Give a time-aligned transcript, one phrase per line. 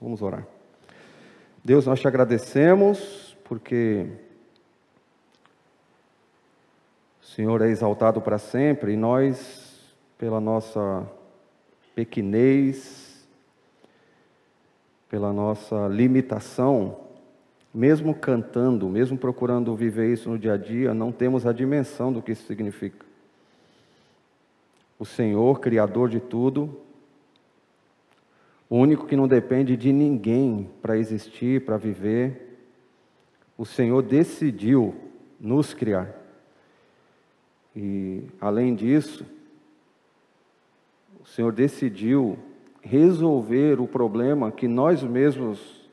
[0.00, 0.46] Vamos orar.
[1.64, 4.06] Deus, nós te agradecemos porque
[7.22, 9.80] o Senhor é exaltado para sempre e nós,
[10.18, 11.10] pela nossa
[11.94, 13.26] pequenez,
[15.08, 17.00] pela nossa limitação,
[17.72, 22.20] mesmo cantando, mesmo procurando viver isso no dia a dia, não temos a dimensão do
[22.20, 23.06] que isso significa.
[24.98, 26.85] O Senhor, Criador de tudo,
[28.68, 32.58] o único que não depende de ninguém para existir, para viver,
[33.56, 34.94] o Senhor decidiu
[35.40, 36.14] nos criar.
[37.74, 39.24] E, além disso,
[41.20, 42.38] o Senhor decidiu
[42.82, 45.88] resolver o problema que nós mesmos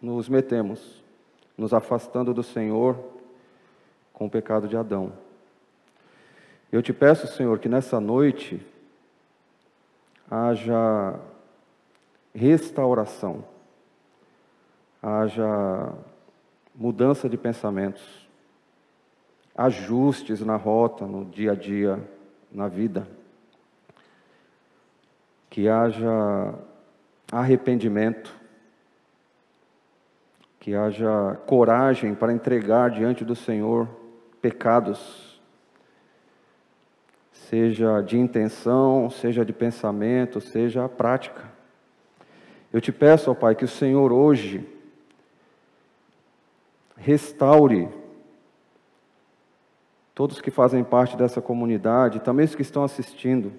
[0.00, 0.98] nos metemos
[1.58, 2.96] nos afastando do Senhor
[4.12, 5.12] com o pecado de Adão.
[6.70, 8.64] Eu te peço, Senhor, que nessa noite
[10.30, 11.18] haja
[12.38, 13.44] restauração,
[15.02, 15.92] haja
[16.72, 18.28] mudança de pensamentos,
[19.56, 21.98] ajustes na rota, no dia a dia,
[22.52, 23.08] na vida,
[25.50, 26.54] que haja
[27.32, 28.32] arrependimento,
[30.60, 33.88] que haja coragem para entregar diante do Senhor
[34.40, 35.42] pecados,
[37.32, 41.47] seja de intenção, seja de pensamento, seja a prática.
[42.72, 44.66] Eu te peço, ó Pai, que o Senhor hoje
[46.96, 47.88] restaure
[50.14, 53.52] todos que fazem parte dessa comunidade, também os que estão assistindo,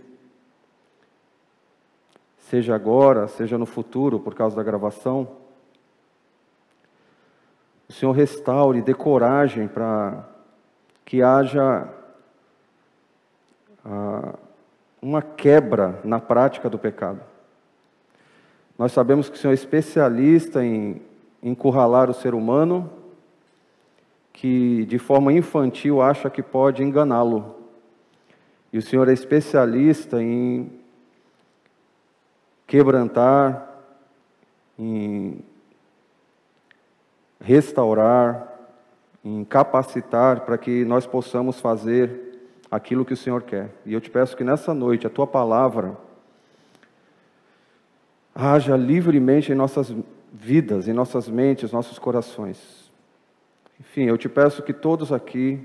[2.38, 5.40] seja agora, seja no futuro, por causa da gravação
[7.90, 10.24] o Senhor restaure, dê coragem para
[11.04, 11.92] que haja
[13.84, 14.36] ah,
[15.02, 17.20] uma quebra na prática do pecado.
[18.80, 21.02] Nós sabemos que o Senhor é especialista em
[21.44, 22.90] encurralar o ser humano,
[24.32, 27.58] que de forma infantil acha que pode enganá-lo.
[28.72, 30.72] E o Senhor é especialista em
[32.66, 33.68] quebrantar,
[34.78, 35.44] em
[37.42, 38.48] restaurar,
[39.26, 43.72] em capacitar para que nós possamos fazer aquilo que o Senhor quer.
[43.86, 45.98] E eu te peço que nessa noite a tua palavra
[48.34, 49.94] haja livremente em nossas
[50.32, 52.90] vidas, em nossas mentes, nossos corações.
[53.80, 55.60] Enfim, eu te peço que todos aqui,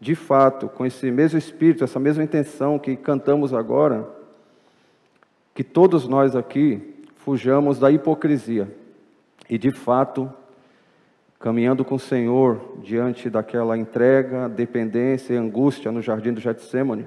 [0.00, 4.08] de fato, com esse mesmo espírito, essa mesma intenção que cantamos agora,
[5.54, 8.68] que todos nós aqui fujamos da hipocrisia
[9.48, 10.32] e, de fato,
[11.38, 17.06] caminhando com o Senhor diante daquela entrega, dependência e angústia no jardim do Getsemane,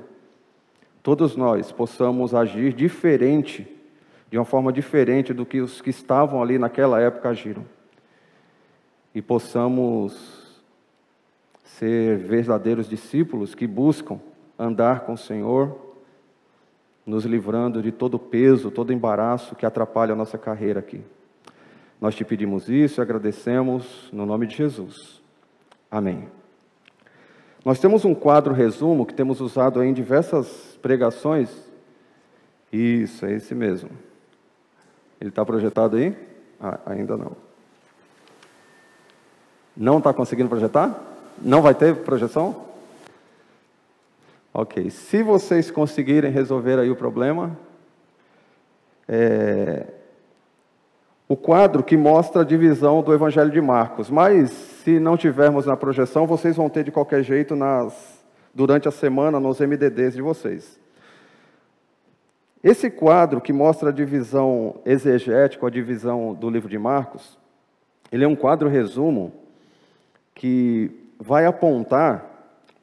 [1.04, 3.68] todos nós possamos agir diferente,
[4.34, 7.64] de uma forma diferente do que os que estavam ali naquela época agiram.
[9.14, 10.60] E possamos
[11.64, 14.20] ser verdadeiros discípulos que buscam
[14.58, 15.78] andar com o Senhor,
[17.06, 21.04] nos livrando de todo peso, todo embaraço que atrapalha a nossa carreira aqui.
[22.02, 25.22] Nós te pedimos isso e agradecemos no nome de Jesus.
[25.92, 26.28] Amém.
[27.64, 31.56] Nós temos um quadro resumo que temos usado em diversas pregações.
[32.72, 33.92] Isso, é esse mesmo.
[35.24, 36.14] Ele está projetado aí?
[36.60, 37.32] Ah, ainda não.
[39.76, 41.02] Não está conseguindo projetar?
[41.42, 42.66] Não vai ter projeção?
[44.54, 44.90] Ok.
[44.90, 47.58] Se vocês conseguirem resolver aí o problema,
[49.08, 49.86] é,
[51.26, 54.10] o quadro que mostra a divisão do Evangelho de Marcos.
[54.10, 58.22] Mas, se não tivermos na projeção, vocês vão ter de qualquer jeito nas,
[58.54, 60.83] durante a semana nos MDDs de vocês.
[62.64, 67.38] Esse quadro que mostra a divisão exegética, a divisão do livro de Marcos,
[68.10, 69.34] ele é um quadro resumo
[70.34, 72.26] que vai apontar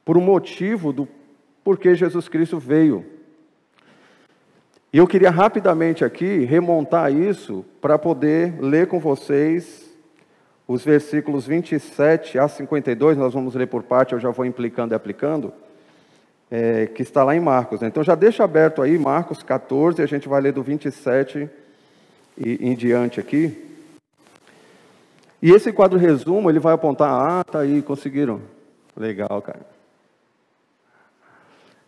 [0.05, 1.07] por um motivo do
[1.63, 3.05] porquê Jesus Cristo veio.
[4.93, 9.89] E eu queria rapidamente aqui remontar isso para poder ler com vocês
[10.67, 14.95] os versículos 27 a 52, nós vamos ler por parte, eu já vou implicando e
[14.95, 15.51] aplicando,
[16.51, 17.79] é, que está lá em Marcos.
[17.79, 17.87] Né?
[17.87, 21.49] Então já deixa aberto aí Marcos 14, a gente vai ler do 27
[22.37, 23.69] e em diante aqui.
[25.41, 28.41] E esse quadro resumo, ele vai apontar, ah, tá aí, conseguiram.
[28.95, 29.65] Legal, cara.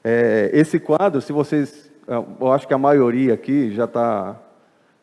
[0.04, 4.36] É, esse quadro, se vocês é, eu acho que a maioria aqui já está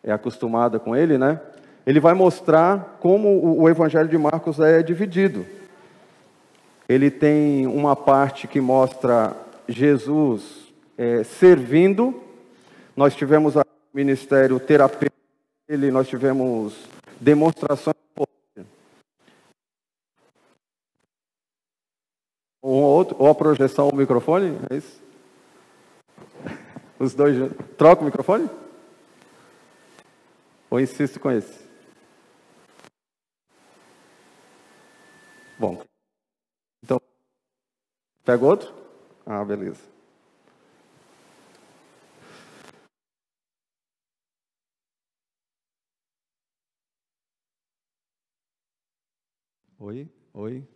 [0.02, 1.40] é acostumada com ele, né?
[1.86, 5.46] Ele vai mostrar como o Evangelho de Marcos é dividido.
[6.88, 9.34] Ele tem uma parte que mostra
[9.70, 12.22] Jesus é, servindo.
[12.96, 13.62] Nós tivemos o
[13.94, 15.10] ministério terapêutico
[15.70, 16.74] ele nós tivemos
[17.20, 17.94] demonstrações
[22.60, 25.00] ou, outro, ou a projeção ou o microfone, é isso?
[26.98, 27.36] Os dois.
[27.78, 28.50] Troca o microfone?
[30.68, 31.64] Ou insisto com esse?
[35.56, 35.80] Bom.
[36.82, 37.00] Então,
[38.24, 38.79] pega outro?
[39.32, 39.80] Ah, beleza.
[49.78, 50.68] Oi, oi.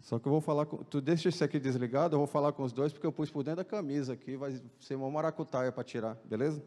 [0.00, 0.78] Só que eu vou falar com.
[0.78, 3.44] Tu deixa esse aqui desligado, eu vou falar com os dois, porque eu pus por
[3.44, 6.60] dentro da camisa aqui, vai ser uma maracutaia para tirar, beleza?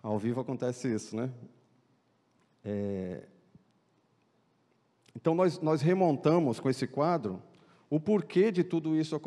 [0.00, 1.28] Ao vivo acontece isso, né?
[2.64, 3.26] É...
[5.20, 7.42] Então nós, nós remontamos com esse quadro
[7.90, 9.20] o porquê de tudo isso,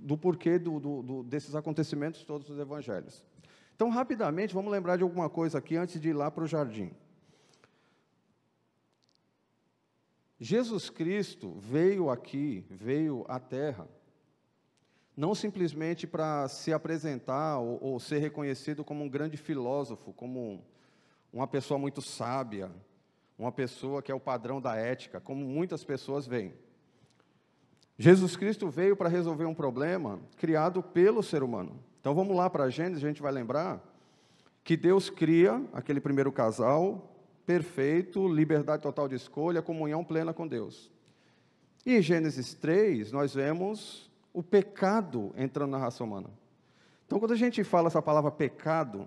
[0.00, 3.24] do porquê do, do, do, desses acontecimentos todos dos evangelhos.
[3.74, 6.92] Então, rapidamente, vamos lembrar de alguma coisa aqui antes de ir lá para o jardim.
[10.38, 13.88] Jesus Cristo veio aqui, veio à Terra,
[15.16, 20.64] não simplesmente para se apresentar ou, ou, ser reconhecido como um grande filósofo, como
[21.32, 22.70] uma pessoa muito sábia,
[23.38, 26.54] uma pessoa que é o padrão da ética, como muitas pessoas veem.
[27.98, 31.78] Jesus Cristo veio para resolver um problema criado pelo ser humano.
[32.00, 33.82] Então vamos lá para Gênesis, a gente vai lembrar
[34.62, 37.14] que Deus cria aquele primeiro casal,
[37.46, 40.90] perfeito, liberdade total de escolha, comunhão plena com Deus.
[41.84, 46.30] E em Gênesis 3, nós vemos o pecado entrando na raça humana.
[47.06, 49.06] Então, quando a gente fala essa palavra pecado,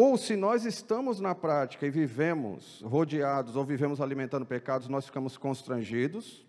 [0.00, 5.36] ou se nós estamos na prática e vivemos rodeados ou vivemos alimentando pecados, nós ficamos
[5.36, 6.46] constrangidos,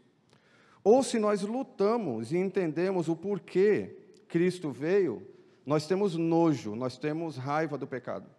[0.83, 3.97] ou se nós lutamos e entendemos o porquê
[4.27, 5.27] Cristo veio,
[5.65, 8.29] nós temos nojo, nós temos raiva do pecado.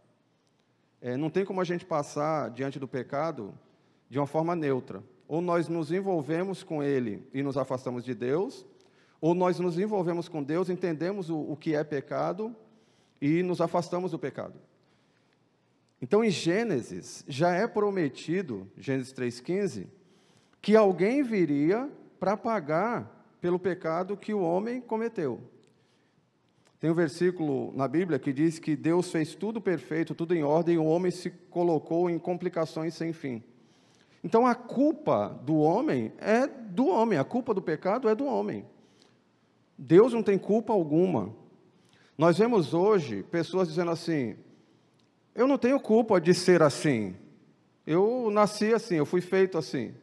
[1.00, 3.52] É, não tem como a gente passar diante do pecado
[4.08, 5.02] de uma forma neutra.
[5.26, 8.64] Ou nós nos envolvemos com ele e nos afastamos de Deus,
[9.20, 12.54] ou nós nos envolvemos com Deus, entendemos o, o que é pecado
[13.20, 14.69] e nos afastamos do pecado.
[16.02, 19.86] Então, em Gênesis, já é prometido, Gênesis 3,15,
[20.62, 25.40] que alguém viria para pagar pelo pecado que o homem cometeu.
[26.78, 30.76] Tem um versículo na Bíblia que diz que Deus fez tudo perfeito, tudo em ordem,
[30.76, 33.42] e o homem se colocou em complicações sem fim.
[34.24, 38.64] Então a culpa do homem é do homem, a culpa do pecado é do homem.
[39.76, 41.34] Deus não tem culpa alguma.
[42.16, 44.36] Nós vemos hoje pessoas dizendo assim:
[45.34, 47.14] eu não tenho culpa de ser assim.
[47.86, 49.94] Eu nasci assim, eu fui feito assim.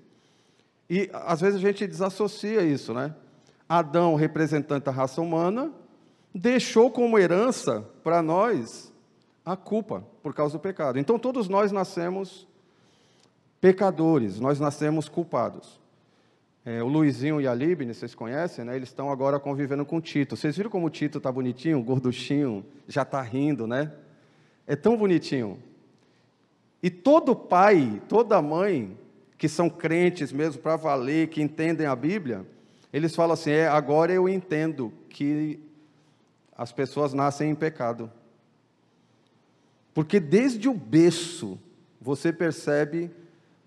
[0.89, 3.13] E às vezes a gente desassocia isso, né?
[3.67, 5.71] Adão, representante da raça humana,
[6.33, 8.93] deixou como herança para nós
[9.45, 10.97] a culpa por causa do pecado.
[10.97, 12.47] Então todos nós nascemos
[13.59, 15.79] pecadores, nós nascemos culpados.
[16.65, 18.75] É, o Luizinho e a Libne, vocês conhecem, né?
[18.75, 20.35] Eles estão agora convivendo com o Tito.
[20.35, 23.91] Vocês viram como o Tito está bonitinho, gorduchinho, já está rindo, né?
[24.67, 25.57] É tão bonitinho.
[26.83, 28.95] E todo pai, toda mãe,
[29.37, 32.45] que são crentes mesmo para valer, que entendem a Bíblia,
[32.91, 35.59] eles falam assim: é, agora eu entendo que
[36.55, 38.11] as pessoas nascem em pecado.
[39.93, 41.57] Porque desde o berço
[41.99, 43.09] você percebe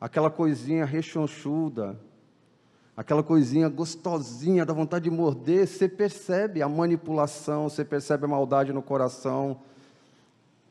[0.00, 1.98] aquela coisinha rechonchuda,
[2.96, 8.72] aquela coisinha gostosinha, da vontade de morder, você percebe a manipulação, você percebe a maldade
[8.72, 9.60] no coração.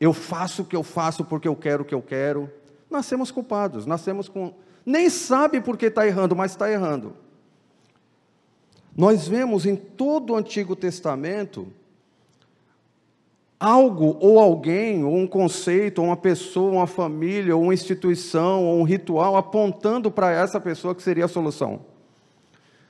[0.00, 2.50] Eu faço o que eu faço porque eu quero o que eu quero.
[2.90, 4.54] Nascemos culpados, nascemos com.
[4.84, 7.14] Nem sabe porque está errando, mas está errando.
[8.96, 11.68] Nós vemos em todo o Antigo Testamento
[13.60, 18.80] algo ou alguém, ou um conceito, ou uma pessoa, uma família, ou uma instituição, ou
[18.80, 21.84] um ritual apontando para essa pessoa que seria a solução.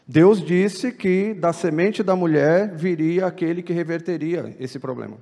[0.07, 5.17] Deus disse que da semente da mulher viria aquele que reverteria esse problema.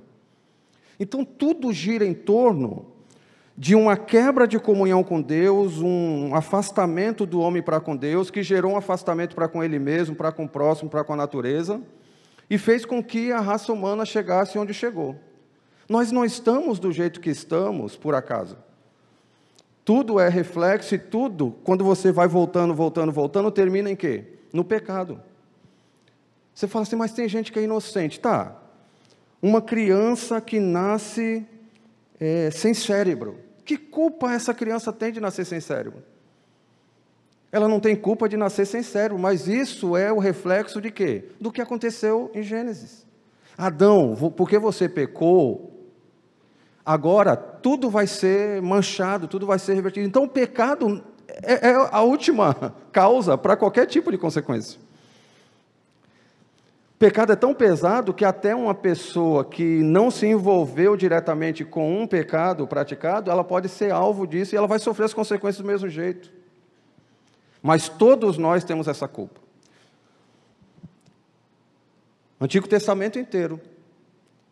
[0.99, 2.85] Então tudo gira em torno
[3.57, 8.41] de uma quebra de comunhão com Deus, um afastamento do homem para com Deus, que
[8.41, 11.81] gerou um afastamento para com ele mesmo, para com o próximo, para com a natureza,
[12.49, 15.17] e fez com que a raça humana chegasse onde chegou.
[15.89, 18.57] Nós não estamos do jeito que estamos por acaso.
[19.83, 24.23] Tudo é reflexo e tudo, quando você vai voltando, voltando, voltando, termina em quê?
[24.53, 25.19] No pecado.
[26.53, 28.19] Você fala assim, mas tem gente que é inocente.
[28.19, 28.55] Tá.
[29.41, 31.45] Uma criança que nasce
[32.19, 33.37] é, sem cérebro.
[33.63, 36.03] Que culpa essa criança tem de nascer sem cérebro?
[37.51, 41.29] Ela não tem culpa de nascer sem cérebro, mas isso é o reflexo de quê?
[41.39, 43.07] Do que aconteceu em Gênesis.
[43.57, 45.91] Adão, porque você pecou,
[46.85, 50.07] agora tudo vai ser manchado, tudo vai ser revertido.
[50.07, 54.79] Então o pecado é, é a última causa para qualquer tipo de consequência.
[56.99, 62.05] Pecado é tão pesado que até uma pessoa que não se envolveu diretamente com um
[62.05, 65.87] pecado praticado, ela pode ser alvo disso e ela vai sofrer as consequências do mesmo
[65.87, 66.29] jeito.
[67.63, 69.39] Mas todos nós temos essa culpa.
[72.39, 73.61] Antigo Testamento inteiro,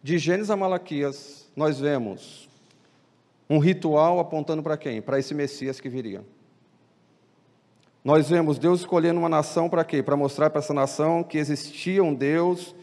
[0.01, 2.47] de Gênesis a Malaquias, nós vemos
[3.49, 5.01] um ritual apontando para quem?
[5.01, 6.23] Para esse Messias que viria.
[8.07, 10.01] Nós vemos Deus escolhendo uma nação para quê?
[10.01, 12.73] Para mostrar para essa nação que existia um Deus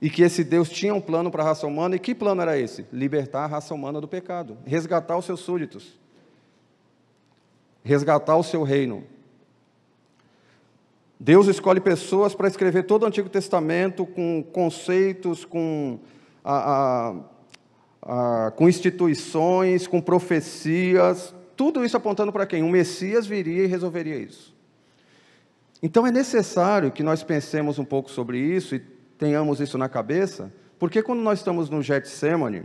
[0.00, 1.94] e que esse Deus tinha um plano para a raça humana.
[1.94, 2.86] E que plano era esse?
[2.90, 6.00] Libertar a raça humana do pecado, resgatar os seus súditos,
[7.84, 9.04] resgatar o seu reino.
[11.20, 15.98] Deus escolhe pessoas para escrever todo o Antigo Testamento com conceitos, com,
[16.42, 17.12] a,
[18.00, 22.62] a, a, com instituições, com profecias, tudo isso apontando para quem?
[22.62, 24.51] Um Messias viria e resolveria isso.
[25.82, 28.78] Então é necessário que nós pensemos um pouco sobre isso e
[29.18, 32.64] tenhamos isso na cabeça, porque quando nós estamos no Getsemane,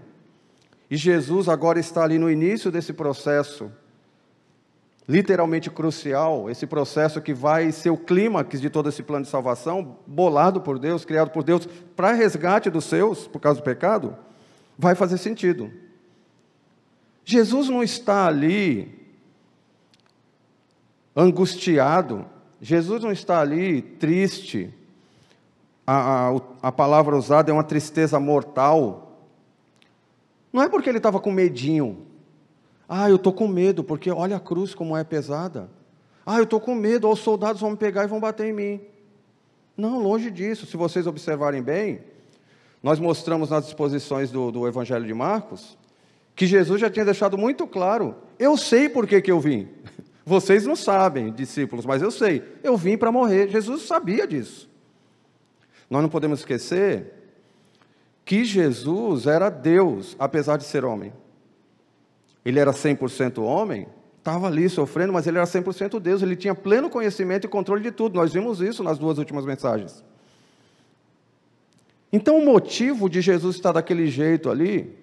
[0.90, 3.72] e Jesus agora está ali no início desse processo,
[5.08, 9.98] literalmente crucial, esse processo que vai ser o clímax de todo esse plano de salvação,
[10.06, 14.16] bolado por Deus, criado por Deus, para resgate dos seus, por causa do pecado,
[14.78, 15.72] vai fazer sentido.
[17.26, 18.98] Jesus não está ali
[21.16, 22.26] angustiado,
[22.62, 24.74] Jesus não está ali triste,
[25.86, 29.22] a, a, a palavra usada é uma tristeza mortal.
[30.52, 32.06] Não é porque ele estava com medinho.
[32.90, 35.70] Ah, eu estou com medo, porque olha a cruz como é pesada.
[36.26, 38.82] Ah, eu estou com medo, os soldados vão me pegar e vão bater em mim.
[39.78, 40.66] Não, longe disso.
[40.66, 42.02] Se vocês observarem bem,
[42.82, 45.78] nós mostramos nas disposições do, do Evangelho de Marcos
[46.36, 49.68] que Jesus já tinha deixado muito claro: eu sei por que, que eu vim.
[50.28, 52.44] Vocês não sabem, discípulos, mas eu sei.
[52.62, 53.48] Eu vim para morrer.
[53.48, 54.70] Jesus sabia disso.
[55.90, 57.14] Nós não podemos esquecer
[58.26, 61.14] que Jesus era Deus, apesar de ser homem.
[62.44, 66.22] Ele era 100% homem, estava ali sofrendo, mas ele era 100% Deus.
[66.22, 68.16] Ele tinha pleno conhecimento e controle de tudo.
[68.16, 70.04] Nós vimos isso nas duas últimas mensagens.
[72.12, 74.94] Então, o motivo de Jesus estar daquele jeito ali,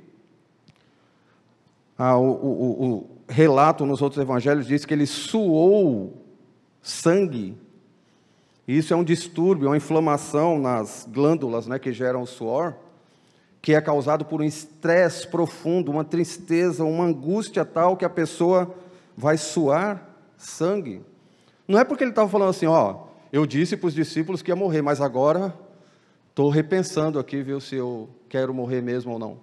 [1.96, 6.24] ah, o, o, o, relato nos outros evangelhos diz que ele suou
[6.82, 7.56] sangue.
[8.66, 12.74] Isso é um distúrbio, uma inflamação nas glândulas né, que geram o suor,
[13.60, 18.74] que é causado por um estresse profundo, uma tristeza, uma angústia tal que a pessoa
[19.16, 21.02] vai suar sangue.
[21.66, 24.56] Não é porque ele estava falando assim, ó, eu disse para os discípulos que ia
[24.56, 25.54] morrer, mas agora
[26.30, 29.38] estou repensando aqui, viu, se eu quero morrer mesmo ou não.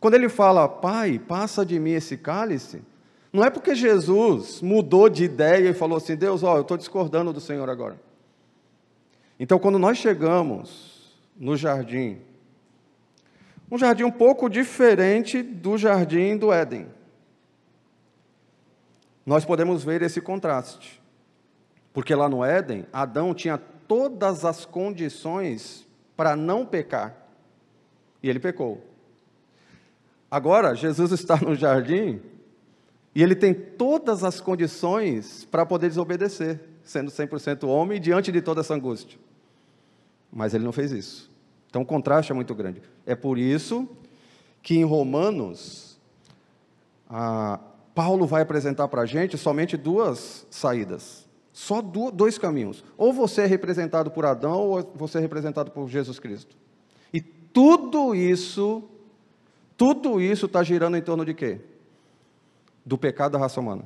[0.00, 2.82] Quando ele fala, Pai, passa de mim esse cálice,
[3.32, 7.32] não é porque Jesus mudou de ideia e falou assim: Deus, ó, eu estou discordando
[7.32, 8.00] do Senhor agora.
[9.38, 12.18] Então, quando nós chegamos no jardim,
[13.70, 16.86] um jardim um pouco diferente do jardim do Éden,
[19.24, 21.02] nós podemos ver esse contraste.
[21.92, 25.86] Porque lá no Éden, Adão tinha todas as condições
[26.16, 27.14] para não pecar,
[28.22, 28.95] e ele pecou.
[30.30, 32.20] Agora, Jesus está no jardim
[33.14, 38.60] e ele tem todas as condições para poder desobedecer, sendo 100% homem diante de toda
[38.60, 39.18] essa angústia.
[40.32, 41.30] Mas ele não fez isso.
[41.68, 42.82] Então o contraste é muito grande.
[43.04, 43.88] É por isso
[44.62, 45.98] que em Romanos,
[47.94, 51.24] Paulo vai apresentar para a gente somente duas saídas.
[51.52, 52.84] Só dois caminhos.
[52.98, 56.54] Ou você é representado por Adão, ou você é representado por Jesus Cristo.
[57.14, 58.84] E tudo isso
[59.76, 61.60] tudo isso está girando em torno de quê?
[62.84, 63.84] Do pecado da raça humana.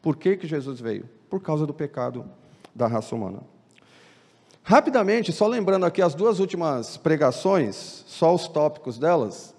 [0.00, 1.08] Por que, que Jesus veio?
[1.28, 2.24] Por causa do pecado
[2.74, 3.40] da raça humana.
[4.62, 9.54] Rapidamente, só lembrando aqui as duas últimas pregações, só os tópicos delas.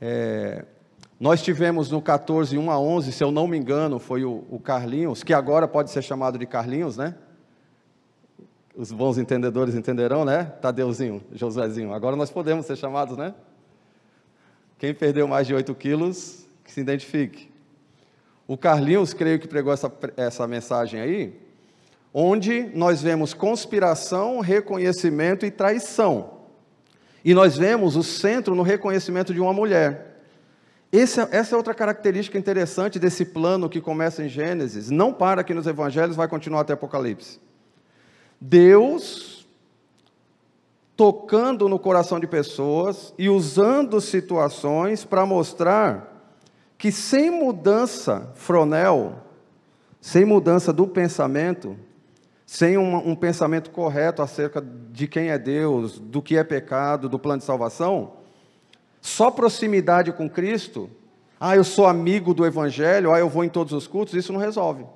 [0.00, 0.64] É,
[1.18, 4.58] nós tivemos no 14, 1 a 11, se eu não me engano, foi o, o
[4.58, 7.14] Carlinhos, que agora pode ser chamado de Carlinhos, né?
[8.76, 10.44] Os bons entendedores entenderão, né?
[10.60, 11.94] Tadeuzinho, Josézinho.
[11.94, 13.32] Agora nós podemos ser chamados, né?
[14.78, 17.50] Quem perdeu mais de 8 quilos, que se identifique.
[18.46, 21.40] O Carlinhos, creio que pregou essa, essa mensagem aí,
[22.12, 26.34] onde nós vemos conspiração, reconhecimento e traição.
[27.24, 30.20] E nós vemos o centro no reconhecimento de uma mulher.
[30.92, 34.90] essa, essa é outra característica interessante desse plano que começa em Gênesis.
[34.90, 37.40] Não para aqui nos evangelhos, vai continuar até Apocalipse.
[38.40, 39.33] Deus
[40.96, 46.14] tocando no coração de pessoas e usando situações para mostrar
[46.78, 49.16] que sem mudança fronel,
[50.00, 51.76] sem mudança do pensamento,
[52.46, 57.18] sem um, um, pensamento correto acerca de quem é Deus, do que é pecado, do
[57.18, 58.12] plano de salvação,
[59.00, 60.88] só proximidade com Cristo,
[61.40, 64.40] ah, eu sou amigo do Evangelho, ah, eu vou em todos os cultos, isso não
[64.40, 64.86] resolve.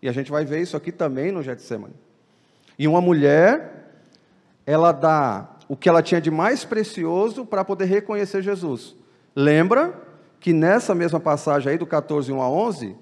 [0.00, 1.94] E a gente vai ver isso aqui também no Getsemane.
[2.78, 3.71] E uma mulher,
[4.66, 8.94] ela dá o que ela tinha de mais precioso para poder reconhecer Jesus.
[9.34, 9.94] Lembra
[10.38, 12.96] que nessa mesma passagem aí do 14, 1 a 11,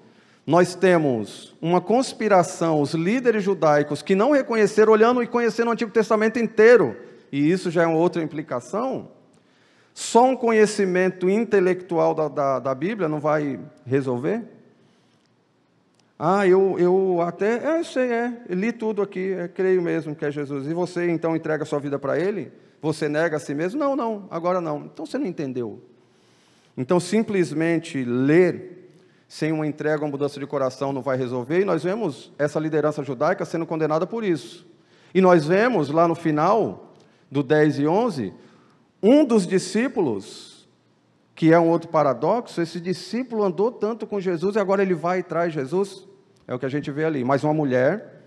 [0.45, 5.91] nós temos uma conspiração, os líderes judaicos que não reconheceram, olhando e conhecendo o Antigo
[5.91, 6.95] Testamento inteiro,
[7.31, 9.09] e isso já é uma outra implicação.
[9.93, 14.43] Só um conhecimento intelectual da, da, da Bíblia não vai resolver?
[16.23, 20.23] Ah, eu, eu até, é, eu sei, é, li tudo aqui, é, creio mesmo que
[20.23, 20.67] é Jesus.
[20.67, 22.51] E você então entrega sua vida para Ele?
[22.79, 23.79] Você nega a si mesmo?
[23.79, 24.85] Não, não, agora não.
[24.85, 25.81] Então você não entendeu.
[26.77, 28.93] Então simplesmente ler
[29.27, 33.01] sem uma entrega, uma mudança de coração não vai resolver, e nós vemos essa liderança
[33.03, 34.67] judaica sendo condenada por isso.
[35.15, 36.93] E nós vemos lá no final
[37.31, 38.31] do 10 e 11,
[39.01, 40.69] um dos discípulos,
[41.33, 45.21] que é um outro paradoxo, esse discípulo andou tanto com Jesus e agora ele vai
[45.21, 46.10] e traz Jesus,
[46.51, 47.23] é o que a gente vê ali.
[47.23, 48.23] Mas uma mulher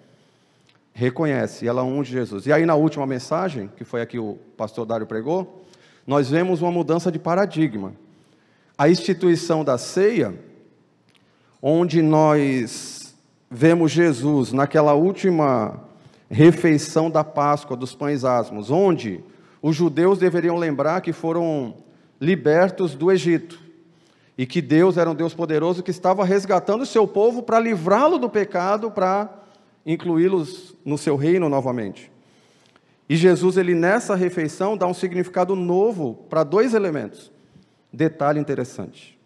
[0.95, 2.47] reconhece, ela unge Jesus.
[2.47, 5.62] E aí na última mensagem, que foi aqui o pastor Dário pregou,
[6.07, 7.93] nós vemos uma mudança de paradigma.
[8.78, 10.35] A instituição da ceia
[11.61, 13.14] onde nós
[13.50, 15.85] vemos Jesus naquela última
[16.31, 19.23] refeição da Páscoa dos pães asmos, onde
[19.61, 21.75] os judeus deveriam lembrar que foram
[22.19, 23.63] libertos do Egito
[24.37, 28.19] e que Deus era um Deus poderoso que estava resgatando o seu povo para livrá-lo
[28.19, 29.33] do pecado, para
[29.87, 32.11] incluí-los no seu reino novamente.
[33.09, 37.31] E Jesus, ele nessa refeição, dá um significado novo para dois elementos.
[37.93, 39.18] Detalhe interessante.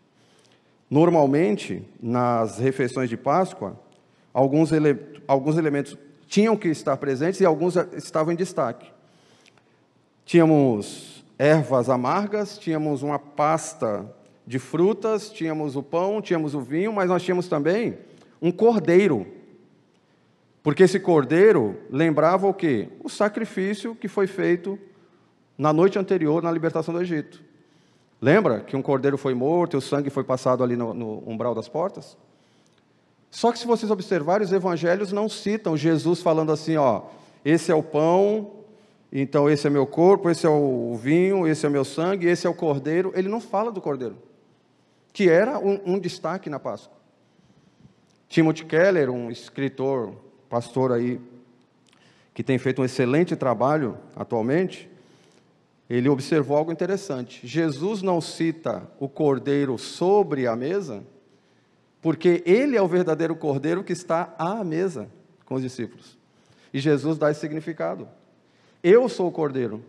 [0.91, 3.79] Normalmente, nas refeições de Páscoa,
[4.33, 8.91] alguns, ele, alguns elementos tinham que estar presentes e alguns estavam em destaque.
[10.25, 14.05] Tínhamos ervas amargas, tínhamos uma pasta
[14.49, 17.99] de frutas, tínhamos o pão, tínhamos o vinho, mas nós tínhamos também
[18.41, 19.27] um cordeiro.
[20.63, 22.89] Porque esse cordeiro lembrava o quê?
[23.05, 24.79] O sacrifício que foi feito
[25.59, 27.43] na noite anterior na libertação do Egito.
[28.23, 31.55] Lembra que um cordeiro foi morto e o sangue foi passado ali no, no umbral
[31.55, 32.17] das portas?
[33.31, 37.03] Só que se vocês observarem, os evangelhos não citam Jesus falando assim, ó,
[37.45, 38.53] esse é o pão,
[39.13, 42.47] então esse é meu corpo, esse é o vinho, esse é o meu sangue, esse
[42.47, 43.13] é o cordeiro.
[43.15, 44.17] Ele não fala do cordeiro,
[45.13, 46.97] que era um, um destaque na Páscoa.
[48.29, 50.15] Timothy Keller, um escritor,
[50.49, 51.21] pastor aí,
[52.35, 54.89] que tem feito um excelente trabalho atualmente,
[55.89, 57.47] ele observou algo interessante.
[57.47, 61.03] Jesus não cita o cordeiro sobre a mesa,
[62.03, 65.09] porque ele é o verdadeiro cordeiro que está à mesa
[65.47, 66.19] com os discípulos.
[66.73, 68.07] E Jesus dá esse significado.
[68.83, 69.83] Eu sou o cordeiro.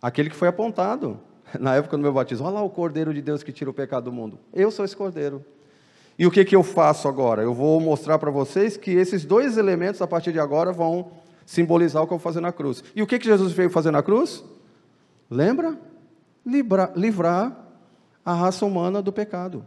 [0.00, 1.20] Aquele que foi apontado
[1.60, 2.46] na época do meu batismo.
[2.46, 4.38] Olha lá o cordeiro de Deus que tira o pecado do mundo.
[4.52, 5.44] Eu sou esse cordeiro.
[6.18, 7.42] E o que, que eu faço agora?
[7.42, 11.10] Eu vou mostrar para vocês que esses dois elementos, a partir de agora, vão
[11.44, 12.82] simbolizar o que eu vou fazer na cruz.
[12.94, 14.42] E o que, que Jesus veio fazer na cruz?
[15.30, 15.78] Lembra?
[16.44, 17.56] Livrar, livrar
[18.24, 19.64] a raça humana do pecado.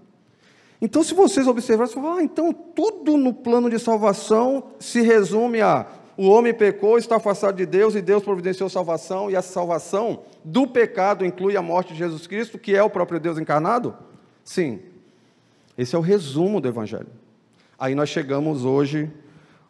[0.82, 5.62] Então, se vocês observarem, você fala, ah, então tudo no plano de salvação se resume
[5.62, 5.86] a
[6.22, 10.68] o homem pecou, está afastado de Deus e Deus providenciou salvação, e essa salvação do
[10.68, 13.96] pecado inclui a morte de Jesus Cristo, que é o próprio Deus encarnado?
[14.44, 14.82] Sim.
[15.78, 17.08] Esse é o resumo do Evangelho.
[17.80, 19.10] Aí nós chegamos hoje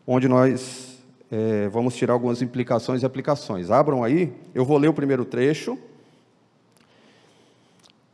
[0.08, 3.70] onde nós é, vamos tirar algumas implicações e aplicações.
[3.70, 5.78] Abram aí, eu vou ler o primeiro trecho.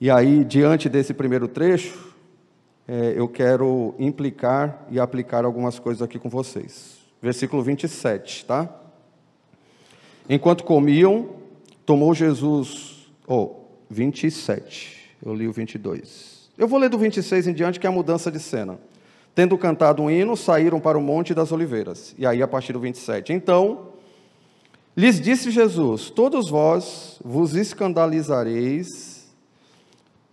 [0.01, 2.13] E aí, diante desse primeiro trecho,
[2.85, 7.04] é, eu quero implicar e aplicar algumas coisas aqui com vocês.
[7.21, 8.69] Versículo 27, tá?
[10.29, 11.29] Enquanto comiam,
[11.85, 13.07] tomou Jesus.
[13.27, 13.55] Oh,
[13.89, 15.15] 27.
[15.23, 16.49] Eu li o 22.
[16.57, 18.79] Eu vou ler do 26 em diante, que é a mudança de cena.
[19.33, 22.15] Tendo cantado um hino, saíram para o Monte das Oliveiras.
[22.17, 23.33] E aí, a partir do 27.
[23.33, 23.89] Então,
[24.95, 29.27] lhes disse Jesus: Todos vós vos escandalizareis,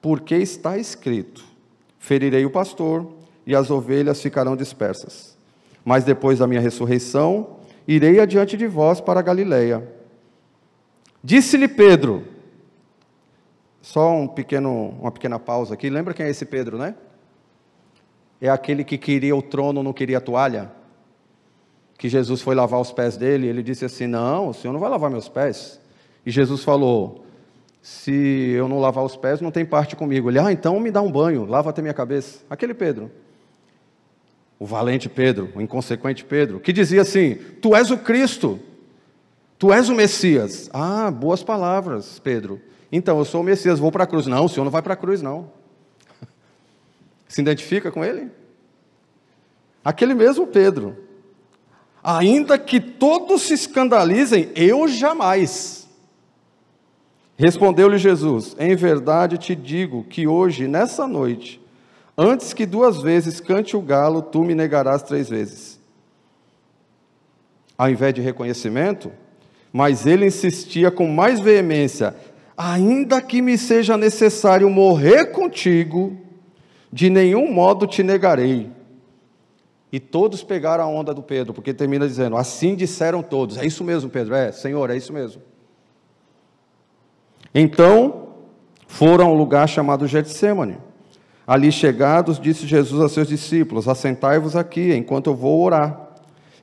[0.01, 1.45] porque está escrito:
[1.99, 3.09] Ferirei o pastor,
[3.45, 5.32] e as ovelhas ficarão dispersas.
[5.85, 9.87] Mas depois da minha ressurreição, irei adiante de vós para a Galileia.
[11.23, 12.25] Disse-lhe Pedro:
[13.81, 15.89] Só um pequeno, uma pequena pausa aqui.
[15.89, 16.95] Lembra quem é esse Pedro, né?
[18.41, 20.73] É aquele que queria o trono, não queria a toalha?
[21.97, 24.91] Que Jesus foi lavar os pés dele, ele disse assim: Não, o senhor não vai
[24.91, 25.81] lavar meus pés.
[26.27, 27.25] E Jesus falou:
[27.81, 30.29] Se eu não lavar os pés, não tem parte comigo.
[30.29, 32.41] Ele, ah, então me dá um banho, lava até minha cabeça.
[32.51, 33.11] Aquele Pedro.
[34.63, 38.61] O valente Pedro, o inconsequente Pedro, que dizia assim: Tu és o Cristo,
[39.59, 40.71] tu és o Messias.
[40.73, 42.63] Ah, boas palavras, Pedro.
[42.93, 44.25] Então, eu sou o Messias, vou para a cruz.
[44.25, 45.51] Não, o senhor não vai para a cruz, não.
[47.27, 48.31] Se identifica com ele?
[49.85, 50.97] Aquele mesmo Pedro.
[52.01, 55.89] Ainda que todos se escandalizem, eu jamais.
[57.37, 61.61] Respondeu-lhe Jesus: Em verdade te digo que hoje, nessa noite,
[62.17, 65.81] antes que duas vezes cante o galo, tu me negarás três vezes.
[67.77, 69.11] Ao invés de reconhecimento,
[69.73, 72.15] mas ele insistia com mais veemência:
[72.57, 76.17] ainda que me seja necessário morrer contigo,
[76.93, 78.71] de nenhum modo te negarei.
[79.91, 83.59] E todos pegaram a onda do Pedro, porque termina dizendo: Assim disseram todos.
[83.59, 84.35] É isso mesmo, Pedro?
[84.35, 85.43] É, Senhor, é isso mesmo.
[87.55, 88.29] Então
[88.87, 90.79] foram ao lugar chamado Getsemane.
[91.47, 96.09] Ali chegados, disse Jesus a seus discípulos: Assentai-vos aqui, enquanto eu vou orar.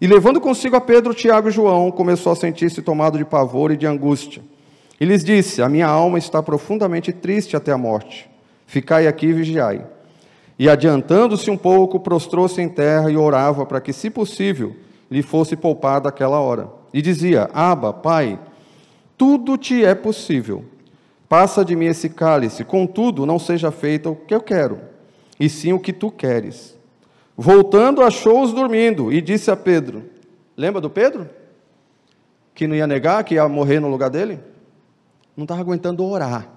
[0.01, 3.77] E levando consigo a Pedro, Tiago e João, começou a sentir-se tomado de pavor e
[3.77, 4.41] de angústia.
[4.99, 8.29] E lhes disse: A minha alma está profundamente triste até a morte.
[8.65, 9.85] Ficai aqui e vigiai.
[10.57, 14.75] E adiantando-se um pouco, prostrou-se em terra e orava para que, se possível,
[15.09, 16.69] lhe fosse poupada aquela hora.
[16.93, 18.39] E dizia: Aba, Pai,
[19.17, 20.63] tudo te é possível.
[21.29, 24.81] Passa de mim esse cálice, contudo, não seja feito o que eu quero,
[25.39, 26.75] e sim o que tu queres.
[27.37, 30.03] Voltando, achou-os dormindo e disse a Pedro:
[30.57, 31.29] Lembra do Pedro?
[32.53, 34.39] Que não ia negar, que ia morrer no lugar dele?
[35.39, 36.47] não estava aguentando orar.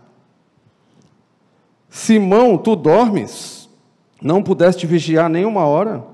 [1.89, 3.69] Simão, tu dormes?
[4.21, 6.05] Não pudeste vigiar nenhuma hora?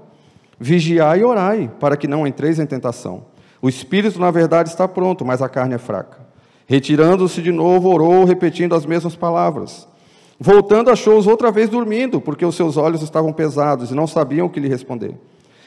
[0.60, 3.26] Vigiai e orai, para que não entreis em tentação.
[3.62, 6.27] O espírito, na verdade, está pronto, mas a carne é fraca.
[6.68, 9.88] Retirando-se de novo, orou, repetindo as mesmas palavras.
[10.38, 14.50] Voltando, achou-os outra vez dormindo, porque os seus olhos estavam pesados e não sabiam o
[14.50, 15.14] que lhe responder.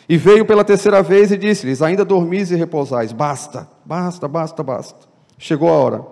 [0.07, 3.11] E veio pela terceira vez e disse-lhes: Ainda dormis e repousais.
[3.11, 5.07] Basta, basta, basta, basta.
[5.39, 6.05] Chegou a hora.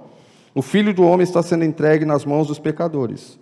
[0.56, 3.38] O filho do homem está sendo entregue nas mãos dos pecadores.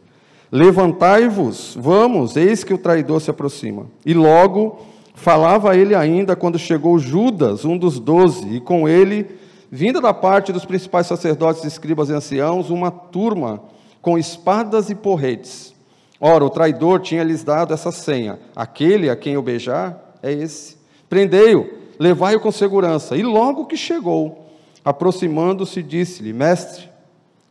[0.51, 3.88] Levantai-vos, vamos, eis que o traidor se aproxima.
[4.05, 4.79] E logo
[5.15, 9.25] falava ele ainda quando chegou Judas, um dos doze, e com ele,
[9.71, 13.62] vinda da parte dos principais sacerdotes, escribas e anciãos, uma turma
[14.01, 15.75] com espadas e porretes.
[16.19, 20.77] Ora, o traidor tinha lhes dado essa senha: aquele a quem eu beijar é esse.
[21.10, 23.15] Prendei-o, levai-o com segurança.
[23.15, 24.49] E logo que chegou,
[24.84, 26.89] aproximando-se, disse-lhe: Mestre,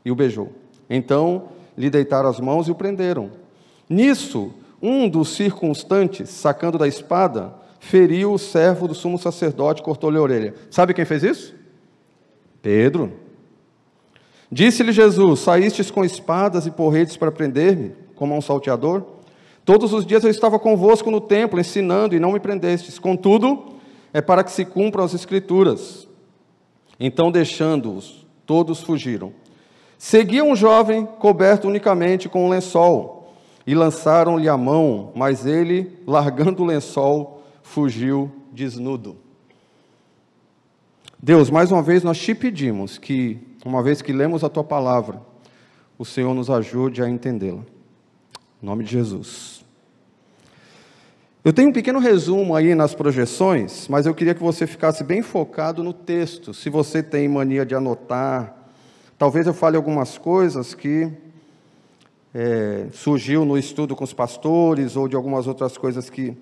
[0.05, 0.53] e o beijou.
[0.89, 3.31] Então lhe deitaram as mãos e o prenderam.
[3.89, 10.23] Nisso, um dos circunstantes, sacando da espada, feriu o servo do sumo sacerdote, cortou-lhe a
[10.23, 10.55] orelha.
[10.71, 11.55] Sabe quem fez isso?
[12.67, 13.13] Pedro.
[14.51, 19.05] Disse-lhe Jesus: Saístes com espadas e porretes para prender-me, como a um salteador?
[19.65, 22.99] Todos os dias eu estava convosco no templo, ensinando, e não me prendestes.
[22.99, 23.77] Contudo,
[24.13, 26.09] é para que se cumpram as Escrituras.
[26.99, 29.33] Então, deixando-os, todos fugiram.
[29.97, 33.33] Seguia um jovem coberto unicamente com um lençol,
[33.65, 39.25] e lançaram-lhe a mão, mas ele, largando o lençol, fugiu desnudo.
[41.27, 45.21] Deus, mais uma vez nós te pedimos que, uma vez que lemos a tua palavra,
[45.99, 47.63] o Senhor nos ajude a entendê-la.
[48.63, 49.65] Em nome de Jesus.
[51.45, 55.21] Eu tenho um pequeno resumo aí nas projeções, mas eu queria que você ficasse bem
[55.21, 56.55] focado no texto.
[56.55, 58.55] Se você tem mania de anotar,
[59.19, 61.11] Talvez eu fale algumas coisas que
[62.33, 66.37] é, surgiu no estudo com os pastores ou de algumas outras coisas que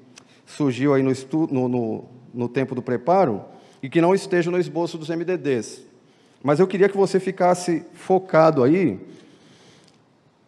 [0.44, 3.53] surgiu aí no, estudo, no, no, no tempo do preparo
[3.84, 5.82] e que não estejam no esboço dos MDDs.
[6.42, 8.98] Mas eu queria que você ficasse focado aí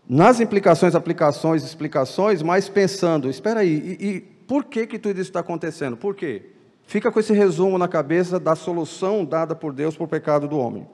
[0.09, 5.29] nas implicações, aplicações, explicações, mas pensando, espera aí, e, e por que que tudo isso
[5.29, 5.99] está acontecendo?
[5.99, 6.45] Por quê?
[6.87, 10.59] Fica com esse resumo na cabeça da solução dada por Deus para o pecado do
[10.59, 10.89] homem.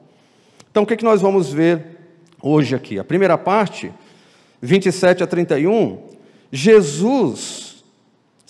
[0.69, 1.97] Então, o que, que nós vamos ver
[2.43, 2.99] hoje aqui?
[2.99, 3.93] A primeira parte,
[4.61, 6.09] 27 a 31,
[6.51, 7.72] Jesus,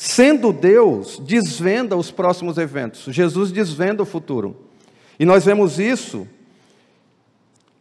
[0.03, 3.05] sendo Deus, desvenda os próximos eventos.
[3.15, 4.57] Jesus desvenda o futuro.
[5.17, 6.27] E nós vemos isso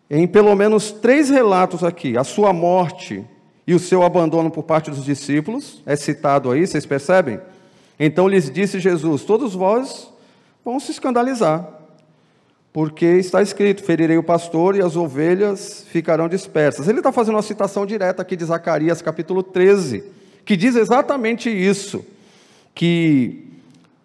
[0.07, 3.25] em pelo menos três relatos aqui: a sua morte
[3.65, 7.39] e o seu abandono por parte dos discípulos, é citado aí, vocês percebem?
[7.99, 10.07] Então lhes disse Jesus: Todos vós
[10.63, 11.67] vão se escandalizar
[12.71, 16.87] porque está escrito: ferirei o pastor e as ovelhas ficarão dispersas.
[16.87, 20.20] Ele está fazendo uma citação direta aqui de Zacarias, capítulo 13,
[20.51, 22.05] que diz exatamente isso.
[22.75, 23.47] Que,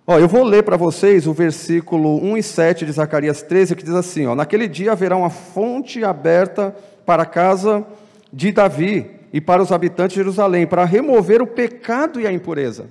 [0.06, 3.82] ó, eu vou ler para vocês o versículo 1 e 7 de Zacarias 13, que
[3.82, 6.72] diz assim: ó, Naquele dia haverá uma fonte aberta
[7.04, 7.84] para a casa
[8.32, 12.86] de Davi e para os habitantes de Jerusalém, para remover o pecado e a impureza.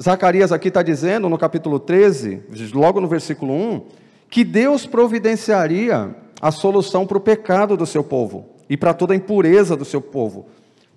[0.00, 2.42] Zacarias aqui está dizendo, no capítulo 13,
[2.74, 3.86] logo no versículo 1,
[4.30, 9.16] que Deus providenciaria a solução para o pecado do seu povo e para toda a
[9.16, 10.46] impureza do seu povo.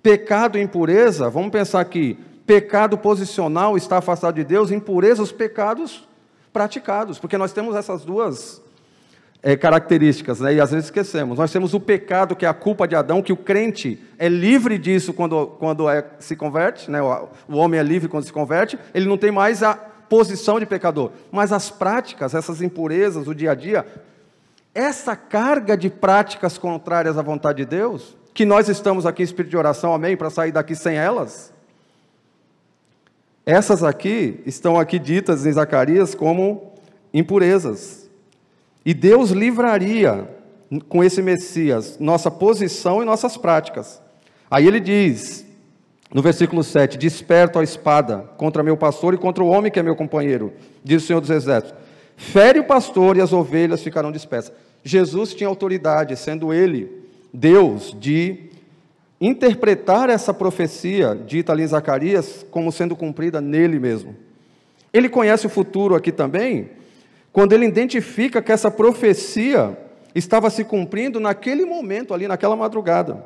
[0.02, 6.08] Pecado e impureza, vamos pensar aqui, pecado posicional está afastado de Deus, impureza os pecados
[6.52, 8.62] praticados, porque nós temos essas duas
[9.42, 10.54] é, características, né?
[10.54, 11.38] e às vezes esquecemos.
[11.38, 14.78] Nós temos o pecado, que é a culpa de Adão, que o crente é livre
[14.78, 17.00] disso quando, quando é, se converte, né?
[17.00, 20.66] o, o homem é livre quando se converte, ele não tem mais a posição de
[20.66, 21.12] pecador.
[21.30, 23.86] Mas as práticas, essas impurezas, o dia a dia,
[24.74, 29.50] essa carga de práticas contrárias à vontade de Deus, que nós estamos aqui em espírito
[29.50, 31.52] de oração, amém, para sair daqui sem elas,
[33.44, 36.72] essas aqui estão aqui ditas em Zacarias como
[37.12, 38.08] impurezas.
[38.82, 40.26] E Deus livraria
[40.88, 44.00] com esse Messias nossa posição e nossas práticas.
[44.50, 45.44] Aí ele diz:
[46.10, 49.82] no versículo 7, desperto a espada contra meu pastor e contra o homem que é
[49.82, 50.50] meu companheiro,
[50.82, 51.78] diz o Senhor dos Exércitos.
[52.16, 54.50] Fere o pastor e as ovelhas ficarão dispersas.
[54.82, 56.99] Jesus tinha autoridade, sendo ele
[57.32, 58.50] Deus, de
[59.20, 64.16] interpretar essa profecia dita ali em Zacarias como sendo cumprida nele mesmo.
[64.92, 66.70] Ele conhece o futuro aqui também,
[67.32, 69.78] quando ele identifica que essa profecia
[70.14, 73.24] estava se cumprindo naquele momento ali, naquela madrugada.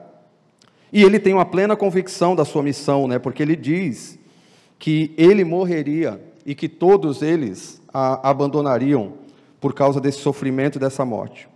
[0.93, 3.19] E ele tem uma plena convicção da sua missão, né?
[3.19, 4.19] porque ele diz
[4.79, 9.15] que ele morreria e que todos eles a abandonariam
[9.61, 11.49] por causa desse sofrimento e dessa morte.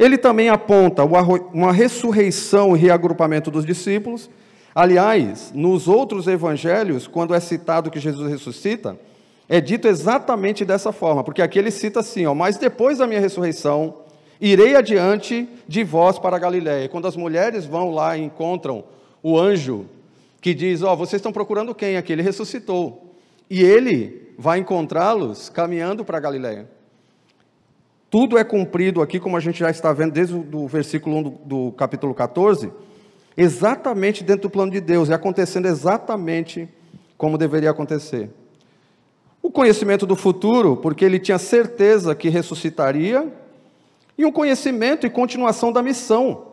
[0.00, 4.28] Ele também aponta uma ressurreição e reagrupamento dos discípulos.
[4.74, 8.98] Aliás, nos outros evangelhos, quando é citado que Jesus ressuscita,
[9.48, 13.20] é dito exatamente dessa forma, porque aqui ele cita assim: ó, mas depois da minha
[13.20, 13.94] ressurreição,
[14.40, 16.88] Irei adiante de vós para a Galiléia.
[16.88, 18.84] Quando as mulheres vão lá e encontram
[19.22, 19.84] o anjo
[20.40, 22.12] que diz: Ó, vocês estão procurando quem aqui?
[22.12, 23.14] Ele ressuscitou.
[23.50, 26.66] E ele vai encontrá-los caminhando para a Galiléia.
[28.10, 31.30] Tudo é cumprido aqui, como a gente já está vendo desde o versículo 1 do,
[31.30, 32.72] do capítulo 14,
[33.36, 36.68] exatamente dentro do plano de Deus, e acontecendo exatamente
[37.16, 38.28] como deveria acontecer.
[39.40, 43.32] O conhecimento do futuro, porque ele tinha certeza que ressuscitaria
[44.18, 46.46] e um conhecimento e continuação da missão.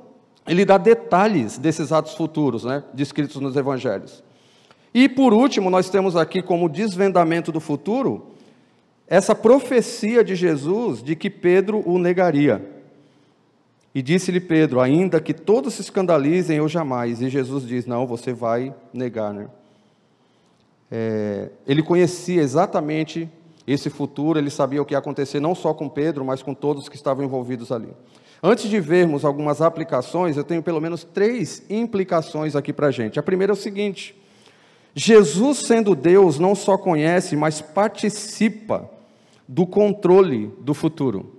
[0.48, 4.24] Ele dá detalhes desses atos futuros, né, descritos nos evangelhos.
[4.94, 8.37] E por último, nós temos aqui como desvendamento do futuro
[9.08, 12.62] essa profecia de Jesus de que Pedro o negaria.
[13.96, 17.22] E disse-lhe Pedro: Ainda que todos se escandalizem, eu jamais.
[17.22, 19.34] E Jesus diz: Não, você vai negar.
[19.34, 19.48] Né?
[20.92, 23.30] É, ele conhecia exatamente
[23.66, 26.88] esse futuro, ele sabia o que ia acontecer não só com Pedro, mas com todos
[26.88, 27.90] que estavam envolvidos ali.
[28.42, 33.20] Antes de vermos algumas aplicações, eu tenho pelo menos três implicações aqui para a gente.
[33.20, 34.16] A primeira é o seguinte:
[34.94, 38.97] Jesus, sendo Deus, não só conhece, mas participa
[39.48, 41.34] do controle do futuro.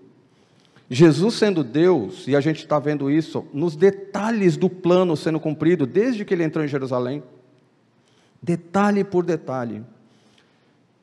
[0.91, 5.87] Jesus sendo Deus, e a gente está vendo isso nos detalhes do plano sendo cumprido
[5.87, 7.23] desde que ele entrou em Jerusalém,
[8.43, 9.83] detalhe por detalhe.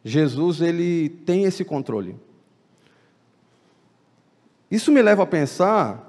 [0.04, 2.15] Jesus ele tem esse controle.
[4.70, 6.06] Isso me leva a pensar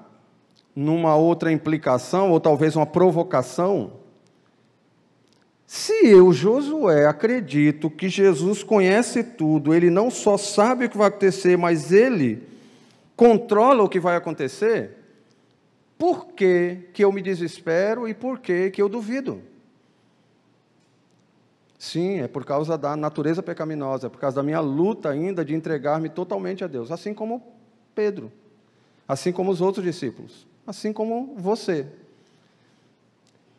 [0.74, 3.92] numa outra implicação, ou talvez uma provocação.
[5.66, 11.08] Se eu, Josué, acredito que Jesus conhece tudo, ele não só sabe o que vai
[11.08, 12.46] acontecer, mas ele
[13.16, 14.92] controla o que vai acontecer,
[15.98, 19.42] por que, que eu me desespero e por que, que eu duvido?
[21.78, 25.54] Sim, é por causa da natureza pecaminosa, é por causa da minha luta ainda de
[25.54, 27.42] entregar-me totalmente a Deus, assim como
[27.94, 28.30] Pedro,
[29.08, 31.86] assim como os outros discípulos, assim como você,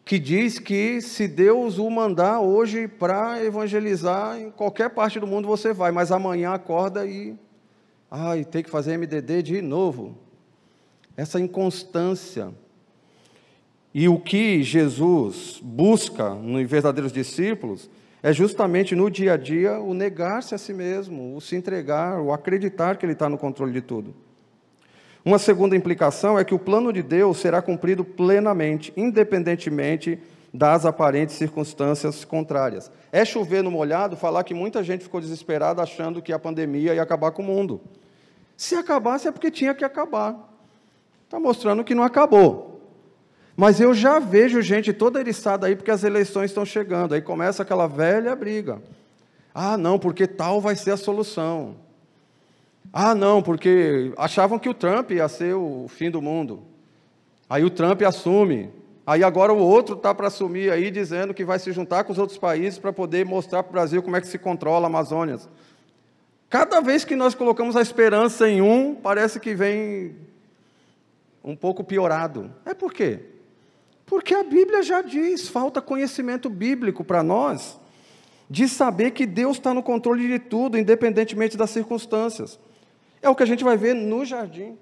[0.07, 5.47] que diz que se Deus o mandar hoje para evangelizar em qualquer parte do mundo
[5.47, 7.35] você vai, mas amanhã acorda e
[8.09, 10.17] ai, tem que fazer MDD de novo.
[11.17, 12.53] Essa inconstância.
[13.93, 17.89] E o que Jesus busca nos verdadeiros discípulos
[18.23, 22.31] é justamente no dia a dia o negar-se a si mesmo, o se entregar, o
[22.31, 24.15] acreditar que Ele está no controle de tudo.
[25.27, 30.17] Uma segunda implicação é que o plano de Deus será cumprido plenamente, independentemente
[30.53, 32.89] das aparentes circunstâncias contrárias.
[33.11, 37.01] É chover no molhado falar que muita gente ficou desesperada achando que a pandemia ia
[37.01, 37.81] acabar com o mundo.
[38.55, 40.49] Se acabasse é porque tinha que acabar.
[41.25, 42.79] Está mostrando que não acabou.
[43.53, 47.13] Mas eu já vejo gente toda eriçada aí porque as eleições estão chegando.
[47.13, 48.81] Aí começa aquela velha briga.
[49.53, 51.85] Ah, não, porque tal vai ser a solução.
[52.99, 56.63] Ah, não, porque achavam que o Trump ia ser o fim do mundo.
[57.47, 58.71] Aí o Trump assume.
[59.05, 62.17] Aí agora o outro está para assumir aí, dizendo que vai se juntar com os
[62.17, 65.37] outros países para poder mostrar para o Brasil como é que se controla a Amazônia.
[66.49, 70.15] Cada vez que nós colocamos a esperança em um, parece que vem
[71.43, 72.51] um pouco piorado.
[72.65, 73.19] É por quê?
[74.07, 77.79] Porque a Bíblia já diz, falta conhecimento bíblico para nós,
[78.49, 82.59] de saber que Deus está no controle de tudo, independentemente das circunstâncias.
[83.27, 84.77] É o que a gente vai ver no jardim.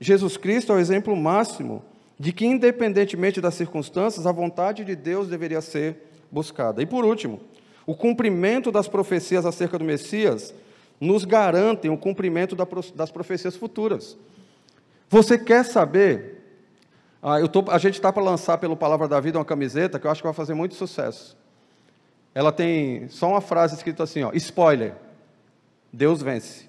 [0.00, 1.84] Jesus Cristo é o exemplo máximo
[2.18, 5.96] de que, independentemente das circunstâncias, a vontade de Deus deveria ser
[6.28, 6.82] buscada.
[6.82, 7.40] E por último,
[7.86, 10.52] o cumprimento das profecias acerca do Messias
[11.00, 14.18] nos garantem o cumprimento das profecias futuras.
[15.08, 16.42] Você quer saber?
[17.22, 20.10] Ah, tô, a gente está para lançar pelo Palavra da Vida uma camiseta que eu
[20.10, 21.36] acho que vai fazer muito sucesso.
[22.34, 24.96] Ela tem só uma frase escrita assim, ó, spoiler,
[25.92, 26.67] Deus vence.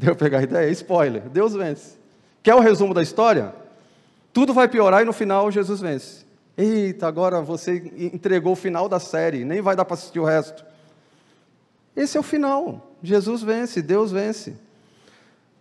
[0.00, 0.70] Deu pegar a ideia?
[0.70, 1.98] Spoiler, Deus vence.
[2.42, 3.54] Quer o resumo da história?
[4.32, 6.24] Tudo vai piorar e no final Jesus vence.
[6.56, 10.64] Eita, agora você entregou o final da série, nem vai dar para assistir o resto.
[11.94, 12.94] Esse é o final.
[13.02, 14.54] Jesus vence, Deus vence.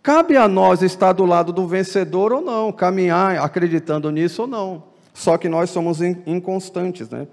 [0.02, 4.84] Cabe a nós estar do lado do vencedor ou não, caminhar acreditando nisso ou não.
[5.14, 7.28] Só que nós somos inconstantes, né?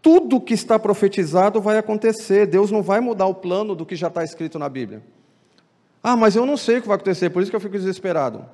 [0.00, 2.46] Tudo que está profetizado vai acontecer.
[2.46, 5.02] Deus não vai mudar o plano do que já está escrito na Bíblia.
[6.06, 8.44] Ah, mas eu não sei o que vai acontecer, por isso que eu fico desesperado.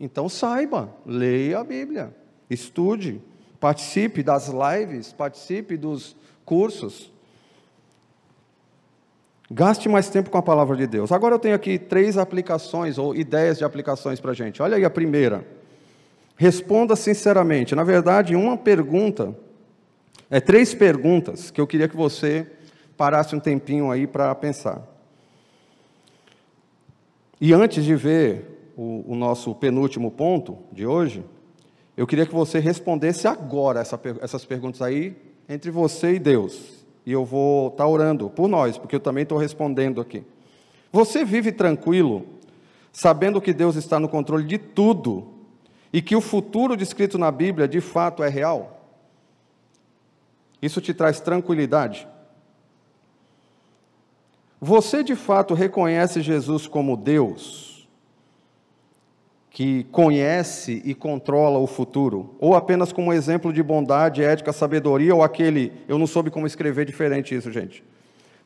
[0.00, 2.16] Então saiba, leia a Bíblia,
[2.48, 3.20] estude,
[3.60, 7.12] participe das lives, participe dos cursos.
[9.50, 11.12] Gaste mais tempo com a palavra de Deus.
[11.12, 14.62] Agora eu tenho aqui três aplicações ou ideias de aplicações para a gente.
[14.62, 15.46] Olha aí a primeira.
[16.36, 17.74] Responda sinceramente.
[17.74, 19.36] Na verdade, uma pergunta,
[20.30, 22.50] é três perguntas que eu queria que você
[22.96, 24.97] parasse um tempinho aí para pensar.
[27.40, 31.24] E antes de ver o, o, nosso penúltimo ponto de hoje,
[31.96, 35.16] eu queria que você respondesse agora essa, essas perguntas aí
[35.48, 39.22] entre você e Deus e eu vou estar tá orando por nós, porque eu também
[39.22, 40.22] estou respondendo aqui.
[40.92, 42.26] Você vive tranquilo,
[42.92, 45.26] sabendo que Deus está no controle de tudo
[45.90, 48.84] e que o futuro descrito na Bíblia de fato é real?
[50.60, 52.06] Isso te traz tranquilidade?
[54.60, 57.68] Você de fato reconhece Jesus como Deus?
[59.58, 65.20] que conhece e controla o futuro, ou apenas como exemplo de bondade, ética, sabedoria, ou
[65.20, 67.82] aquele, eu não soube como escrever diferente isso, gente.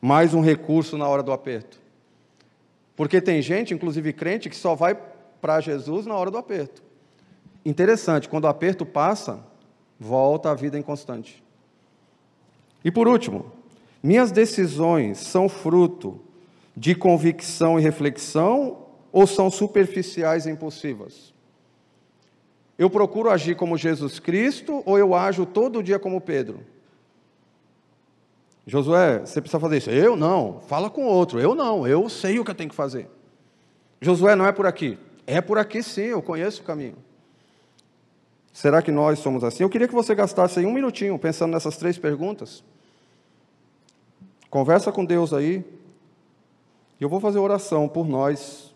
[0.01, 1.79] Mais um recurso na hora do aperto.
[2.95, 4.97] Porque tem gente, inclusive crente, que só vai
[5.39, 6.81] para Jesus na hora do aperto.
[7.63, 9.39] Interessante, quando o aperto passa,
[9.99, 11.43] volta a vida inconstante.
[12.83, 13.51] E por último,
[14.03, 16.19] minhas decisões são fruto
[16.75, 21.33] de convicção e reflexão ou são superficiais e impulsivas?
[22.77, 26.59] Eu procuro agir como Jesus Cristo ou eu ajo todo dia como Pedro?
[28.65, 29.89] Josué, você precisa fazer isso.
[29.89, 31.39] Eu não, fala com outro.
[31.39, 33.09] Eu não, eu sei o que eu tenho que fazer.
[34.01, 34.97] Josué, não é por aqui.
[35.25, 36.97] É por aqui sim, eu conheço o caminho.
[38.51, 39.63] Será que nós somos assim?
[39.63, 42.63] Eu queria que você gastasse um minutinho pensando nessas três perguntas.
[44.53, 45.65] Conversa com Deus aí.
[46.99, 48.71] E eu vou fazer oração por nós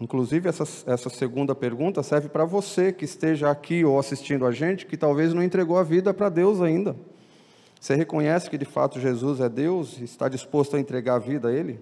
[0.00, 4.86] Inclusive, essa, essa segunda pergunta serve para você que esteja aqui ou assistindo a gente,
[4.86, 6.96] que talvez não entregou a vida para Deus ainda.
[7.78, 11.48] Você reconhece que de fato Jesus é Deus e está disposto a entregar a vida
[11.48, 11.78] a Ele?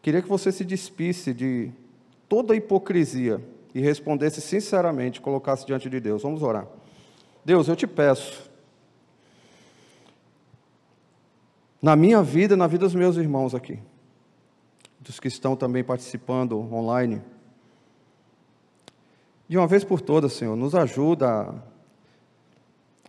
[0.00, 1.72] Queria que você se despisse de
[2.30, 3.42] toda hipocrisia
[3.74, 6.22] e respondesse sinceramente, colocasse diante de Deus.
[6.22, 6.64] Vamos orar.
[7.44, 8.48] Deus, eu te peço,
[11.82, 13.80] na minha vida e na vida dos meus irmãos aqui,
[15.00, 17.20] dos que estão também participando online.
[19.48, 21.52] De uma vez por todas, Senhor, nos ajuda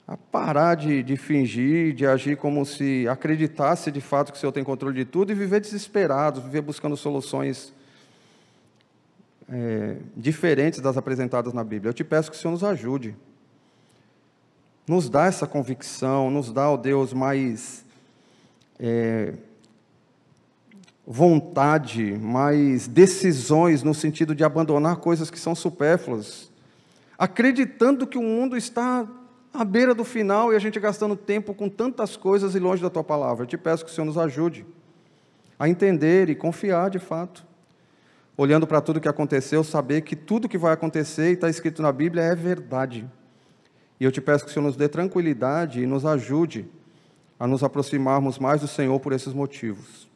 [0.08, 4.42] a, a parar de, de, fingir, de agir como se acreditasse de fato que o
[4.42, 7.72] Senhor tem controle de tudo e viver desesperados, viver buscando soluções
[9.52, 11.90] é, diferentes das apresentadas na Bíblia.
[11.90, 13.16] Eu te peço que o Senhor nos ajude.
[14.88, 17.86] Nos dá essa convicção, nos dá, ó Deus, mais.
[18.80, 19.34] É,
[21.06, 26.50] vontade, mais decisões no sentido de abandonar coisas que são supérfluas.
[27.18, 29.08] acreditando que o mundo está
[29.54, 32.90] à beira do final e a gente gastando tempo com tantas coisas e longe da
[32.90, 33.44] tua palavra.
[33.44, 34.66] Eu te peço que o Senhor nos ajude
[35.60, 37.46] a entender e confiar de fato.
[38.38, 41.92] Olhando para tudo que aconteceu, saber que tudo que vai acontecer e está escrito na
[41.92, 43.08] Bíblia é verdade.
[44.00, 46.66] E eu te peço que o Senhor nos dê tranquilidade e nos ajude
[47.40, 50.08] a nos aproximarmos mais do Senhor por esses motivos.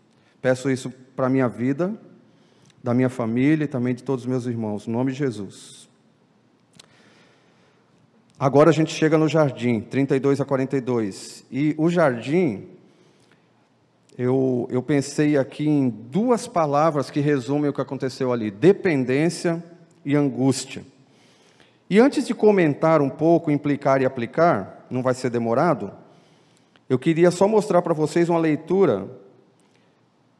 [0.41, 1.93] Peço isso para a minha vida,
[2.83, 5.89] da minha família e também de todos os meus irmãos, no nome de Jesus.
[8.37, 11.45] Agora a gente chega no jardim, 32 a 42.
[11.49, 12.67] E o jardim,
[14.17, 19.63] eu, eu pensei aqui em duas palavras que resumem o que aconteceu ali: dependência
[20.05, 20.83] e angústia.
[21.89, 25.91] E antes de comentar um pouco, implicar e aplicar, não vai ser demorado,
[26.89, 29.07] eu queria só mostrar para vocês uma leitura,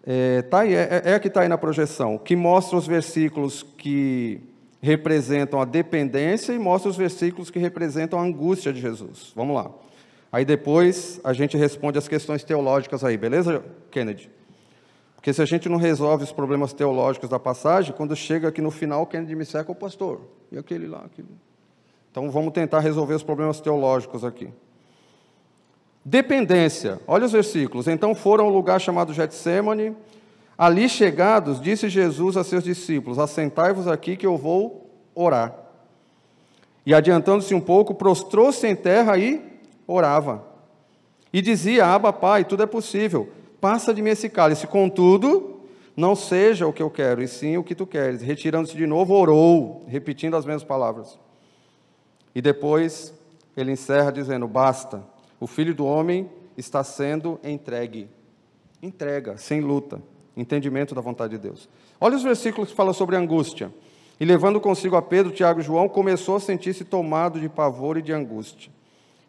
[0.05, 3.61] é, tá aí, é, é a que está aí na projeção, que mostra os versículos
[3.61, 4.39] que
[4.81, 9.33] representam a dependência e mostra os versículos que representam a angústia de Jesus.
[9.35, 9.71] Vamos lá.
[10.31, 14.29] Aí depois a gente responde as questões teológicas aí, beleza, Kennedy?
[15.15, 18.69] Porque se a gente não resolve os problemas teológicos da passagem, quando chega aqui no
[18.69, 20.21] final, Kennedy me seca, o pastor,
[20.51, 21.29] e aquele lá, aquele.
[22.11, 24.49] Então vamos tentar resolver os problemas teológicos aqui.
[26.03, 26.99] Dependência.
[27.07, 27.87] Olha os versículos.
[27.87, 29.95] Então foram ao lugar chamado Getsemane,
[30.57, 35.53] Ali chegados, disse Jesus a seus discípulos: Assentai-vos aqui que eu vou orar.
[36.85, 39.41] E adiantando-se um pouco, prostrou-se em terra e
[39.87, 40.45] orava.
[41.31, 43.29] E dizia: Aba, Pai, tudo é possível,
[43.59, 44.67] passa de mim esse cálice.
[44.67, 45.61] Contudo,
[45.95, 48.21] não seja o que eu quero, e sim o que tu queres.
[48.21, 51.19] Retirando-se de novo, orou, repetindo as mesmas palavras.
[52.33, 53.13] E depois
[53.55, 55.03] ele encerra dizendo: Basta,
[55.39, 58.09] o filho do homem está sendo entregue.
[58.81, 60.01] Entrega, sem luta
[60.35, 61.69] entendimento da vontade de Deus.
[61.99, 63.73] Olha os versículos que falam sobre angústia.
[64.19, 68.01] E levando consigo a Pedro, Tiago e João, começou a sentir-se tomado de pavor e
[68.01, 68.71] de angústia.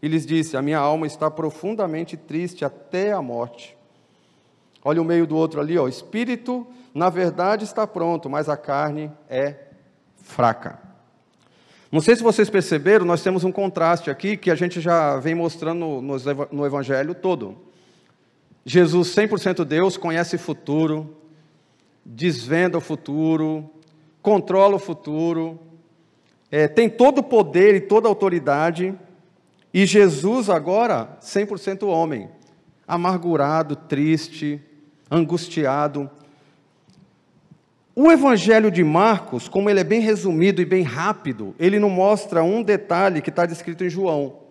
[0.07, 3.77] E lhes disse: A minha alma está profundamente triste até a morte.
[4.85, 5.83] Olha o meio do outro ali, ó.
[5.83, 9.57] O espírito, na verdade, está pronto, mas a carne é
[10.15, 10.79] fraca.
[11.91, 15.35] Não sei se vocês perceberam, nós temos um contraste aqui que a gente já vem
[15.35, 17.57] mostrando no, Evangelho todo.
[18.65, 21.17] Jesus, 100% Deus, conhece o futuro,
[22.05, 23.69] desvenda o futuro,
[24.23, 25.59] controla o futuro,
[26.49, 28.97] é, tem todo o poder e toda a autoridade,
[29.77, 32.31] e Jesus agora, 100% homem,
[32.89, 34.59] amargurado, triste,
[35.11, 36.11] angustiado.
[37.95, 42.43] O Evangelho de Marcos, como ele é bem resumido e bem rápido, ele não mostra
[42.43, 44.47] um detalhe que está descrito em João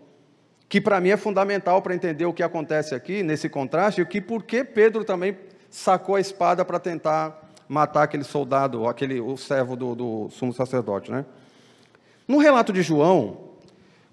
[0.68, 4.20] que para mim é fundamental para entender o que acontece aqui, nesse contraste, e que
[4.20, 5.38] por que Pedro também
[5.70, 11.12] sacou a espada para tentar matar aquele soldado, aquele, o servo do, do sumo sacerdote.
[11.12, 11.26] Né?
[12.28, 13.45] No relato de João,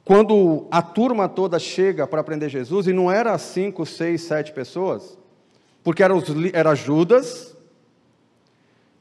[0.05, 5.17] quando a turma toda chega para prender Jesus, e não era cinco, seis, sete pessoas,
[5.85, 7.57] porque era, os, era Judas,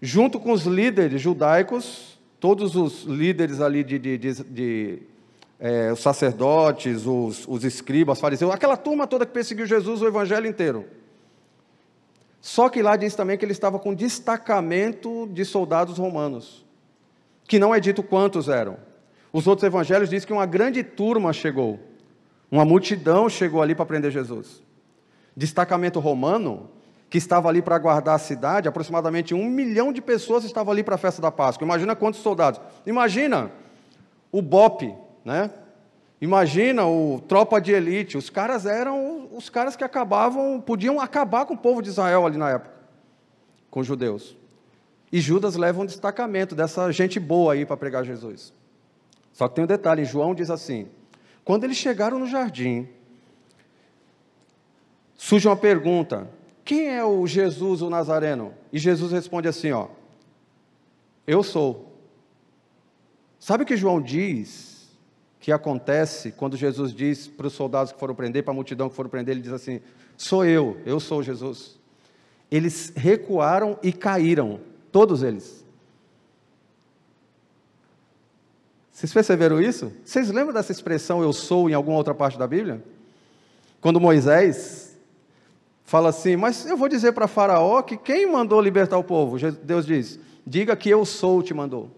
[0.01, 4.99] junto com os líderes judaicos, todos os líderes ali de, de, de, de
[5.59, 10.47] é, os sacerdotes, os, os escribas, fariseus, aquela turma toda que perseguiu Jesus o evangelho
[10.47, 10.85] inteiro.
[12.39, 16.65] Só que lá diz também que ele estava com destacamento de soldados romanos,
[17.47, 18.90] que não é dito quantos eram.
[19.33, 21.79] Os outros evangelhos dizem que uma grande turma chegou,
[22.49, 24.61] uma multidão chegou ali para prender Jesus.
[25.35, 26.69] Destacamento romano,
[27.09, 30.95] que estava ali para guardar a cidade, aproximadamente um milhão de pessoas estavam ali para
[30.95, 31.65] a festa da Páscoa.
[31.65, 32.59] Imagina quantos soldados.
[32.85, 33.51] Imagina
[34.31, 35.51] o BOP, né?
[36.21, 41.55] Imagina o tropa de elite, os caras eram os caras que acabavam, podiam acabar com
[41.55, 42.71] o povo de Israel ali na época,
[43.69, 44.37] com os judeus.
[45.11, 48.53] E Judas leva um destacamento dessa gente boa aí para pregar Jesus.
[49.33, 50.87] Só que tem um detalhe, João diz assim:
[51.43, 52.87] quando eles chegaram no jardim,
[55.15, 56.29] surge uma pergunta:
[56.63, 58.53] quem é o Jesus, o Nazareno?
[58.71, 59.87] E Jesus responde assim: ó,
[61.25, 61.91] eu sou.
[63.39, 64.71] Sabe o que João diz
[65.39, 68.95] que acontece quando Jesus diz para os soldados que foram prender, para a multidão que
[68.95, 69.81] foram prender, ele diz assim:
[70.15, 71.79] Sou eu, eu sou Jesus.
[72.51, 74.59] Eles recuaram e caíram,
[74.91, 75.60] todos eles.
[78.91, 79.91] Vocês perceberam isso?
[80.03, 82.83] Vocês lembram dessa expressão eu sou em alguma outra parte da Bíblia?
[83.79, 84.99] Quando Moisés
[85.85, 89.37] fala assim, mas eu vou dizer para Faraó que quem mandou libertar o povo?
[89.63, 91.89] Deus diz: diga que eu sou te mandou.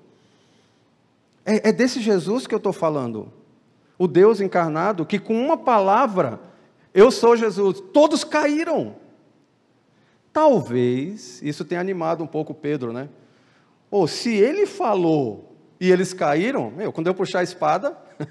[1.46, 3.32] É, é desse Jesus que eu estou falando.
[3.98, 6.39] O Deus encarnado que, com uma palavra,
[6.94, 8.96] eu sou Jesus, todos caíram.
[10.32, 13.10] Talvez isso tenha animado um pouco Pedro, né?
[13.91, 15.53] Ou se ele falou
[15.84, 17.97] e eles caíram, meu, quando eu puxar a espada,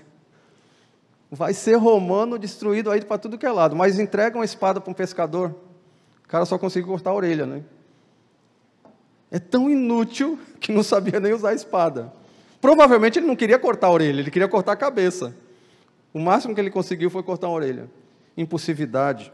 [1.31, 3.77] vai ser romano destruído aí para tudo que é lado.
[3.77, 5.55] Mas entrega uma espada para um pescador,
[6.25, 7.63] o cara só conseguiu cortar a orelha, né?
[9.31, 12.11] É tão inútil que não sabia nem usar a espada.
[12.59, 15.37] Provavelmente ele não queria cortar a orelha, ele queria cortar a cabeça.
[16.15, 17.87] O máximo que ele conseguiu foi cortar a orelha.
[18.35, 19.31] Impulsividade.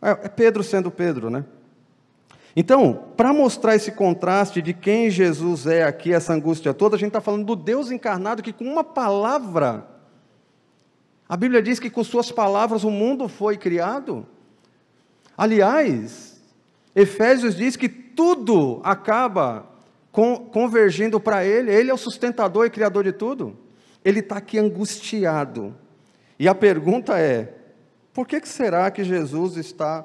[0.00, 1.44] É, é Pedro sendo Pedro, né?
[2.54, 7.08] Então, para mostrar esse contraste de quem Jesus é aqui, essa angústia toda, a gente
[7.08, 9.86] está falando do Deus encarnado que, com uma palavra,
[11.26, 14.26] a Bíblia diz que com suas palavras o mundo foi criado.
[15.36, 16.42] Aliás,
[16.94, 19.66] Efésios diz que tudo acaba
[20.12, 23.56] convergindo para Ele, Ele é o sustentador e criador de tudo.
[24.04, 25.74] Ele está aqui angustiado.
[26.38, 27.54] E a pergunta é:
[28.12, 30.04] por que será que Jesus está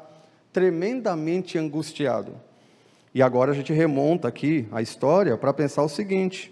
[0.58, 2.34] tremendamente angustiado.
[3.14, 6.52] E agora a gente remonta aqui a história para pensar o seguinte: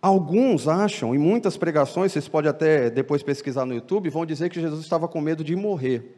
[0.00, 4.60] Alguns acham, em muitas pregações, vocês podem até depois pesquisar no YouTube, vão dizer que
[4.60, 6.16] Jesus estava com medo de morrer.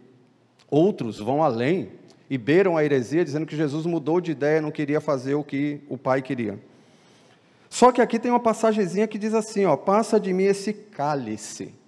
[0.70, 1.92] Outros vão além
[2.28, 5.80] e beiram a heresia, dizendo que Jesus mudou de ideia, não queria fazer o que
[5.88, 6.60] o Pai queria.
[7.70, 11.80] Só que aqui tem uma passagemzinha que diz assim: ó, passa de mim esse cálice.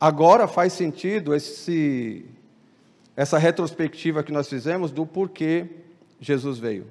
[0.00, 2.26] Agora faz sentido esse,
[3.16, 5.66] essa retrospectiva que nós fizemos do porquê
[6.20, 6.86] Jesus veio.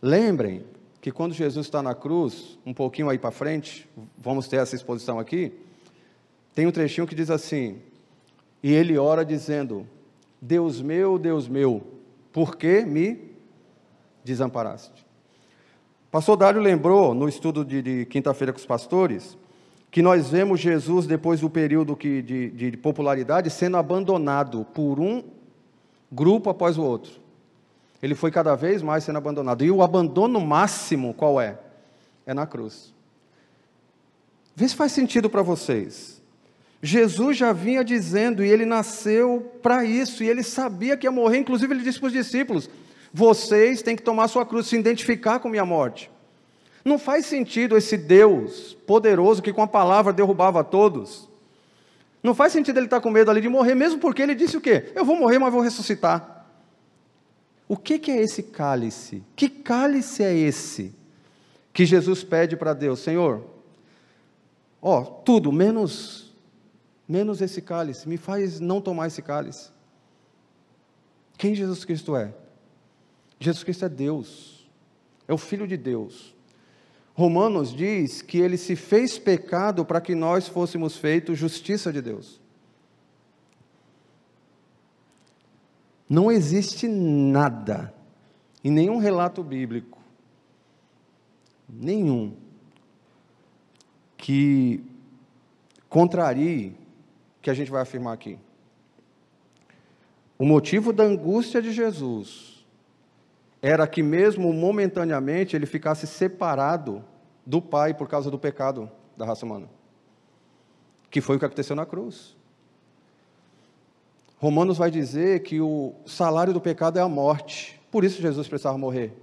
[0.00, 0.64] Lembrem
[1.00, 5.18] que quando Jesus está na cruz, um pouquinho aí para frente, vamos ter essa exposição
[5.18, 5.52] aqui,
[6.54, 7.78] tem um trechinho que diz assim:
[8.62, 9.86] E ele ora dizendo:
[10.40, 11.82] Deus meu, Deus meu,
[12.32, 13.30] por que me
[14.24, 15.04] desamparaste?
[16.10, 19.36] Pastor Dário lembrou no estudo de, de quinta-feira com os pastores
[19.92, 25.22] que nós vemos Jesus, depois do período que, de, de popularidade, sendo abandonado por um
[26.10, 27.12] grupo após o outro.
[28.02, 29.62] Ele foi cada vez mais sendo abandonado.
[29.62, 31.58] E o abandono máximo, qual é?
[32.24, 32.94] É na cruz.
[34.56, 36.22] Vê se faz sentido para vocês.
[36.82, 41.36] Jesus já vinha dizendo, e ele nasceu para isso, e ele sabia que ia morrer,
[41.36, 42.68] inclusive ele disse para os discípulos:
[43.12, 46.10] vocês têm que tomar sua cruz, se identificar com minha morte.
[46.84, 51.28] Não faz sentido esse Deus poderoso que com a palavra derrubava todos.
[52.22, 54.60] Não faz sentido ele estar com medo ali de morrer, mesmo porque ele disse o
[54.60, 54.92] quê?
[54.94, 56.46] Eu vou morrer, mas vou ressuscitar.
[57.68, 59.22] O que, que é esse cálice?
[59.34, 60.94] Que cálice é esse
[61.72, 63.00] que Jesus pede para Deus?
[63.00, 63.44] Senhor,
[64.80, 66.32] ó, tudo, menos,
[67.08, 69.70] menos esse cálice, me faz não tomar esse cálice.
[71.38, 72.32] Quem Jesus Cristo é?
[73.40, 74.68] Jesus Cristo é Deus,
[75.26, 76.34] é o Filho de Deus.
[77.14, 82.40] Romanos diz que ele se fez pecado para que nós fôssemos feitos justiça de Deus.
[86.08, 87.94] Não existe nada,
[88.62, 89.98] em nenhum relato bíblico,
[91.68, 92.36] nenhum,
[94.16, 94.84] que
[95.88, 96.68] contrarie
[97.38, 98.38] o que a gente vai afirmar aqui.
[100.38, 102.51] O motivo da angústia de Jesus
[103.62, 107.04] era que, mesmo momentaneamente, ele ficasse separado
[107.46, 109.68] do Pai por causa do pecado da raça humana.
[111.08, 112.36] Que foi o que aconteceu na cruz.
[114.38, 117.80] Romanos vai dizer que o salário do pecado é a morte.
[117.92, 119.16] Por isso Jesus precisava morrer.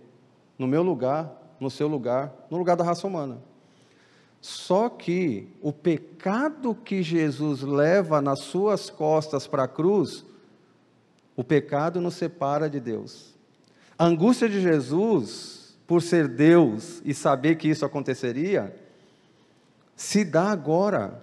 [0.57, 1.29] No meu lugar,
[1.59, 3.39] no seu lugar, no lugar da raça humana.
[4.39, 10.25] Só que o pecado que Jesus leva nas suas costas para a cruz,
[11.35, 13.28] o pecado nos separa de Deus.
[13.99, 18.73] A angústia de Jesus, por ser Deus e saber que isso aconteceria,
[19.93, 21.21] se dá agora,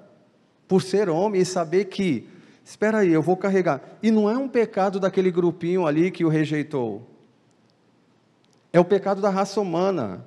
[0.68, 2.28] por ser homem e saber que,
[2.62, 3.80] espera aí, eu vou carregar.
[4.02, 7.08] E não é um pecado daquele grupinho ali que o rejeitou.
[8.70, 10.26] É o pecado da raça humana.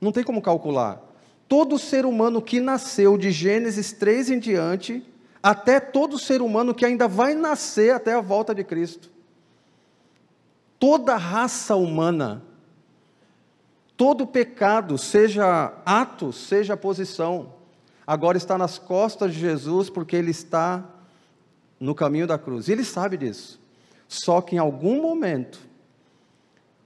[0.00, 1.00] Não tem como calcular.
[1.46, 5.00] Todo ser humano que nasceu de Gênesis 3 em diante,
[5.40, 9.13] até todo ser humano que ainda vai nascer até a volta de Cristo
[10.84, 12.42] toda raça humana,
[13.96, 17.54] todo pecado, seja ato, seja posição,
[18.06, 20.84] agora está nas costas de Jesus porque ele está
[21.80, 22.68] no caminho da cruz.
[22.68, 23.58] E ele sabe disso.
[24.06, 25.58] Só que em algum momento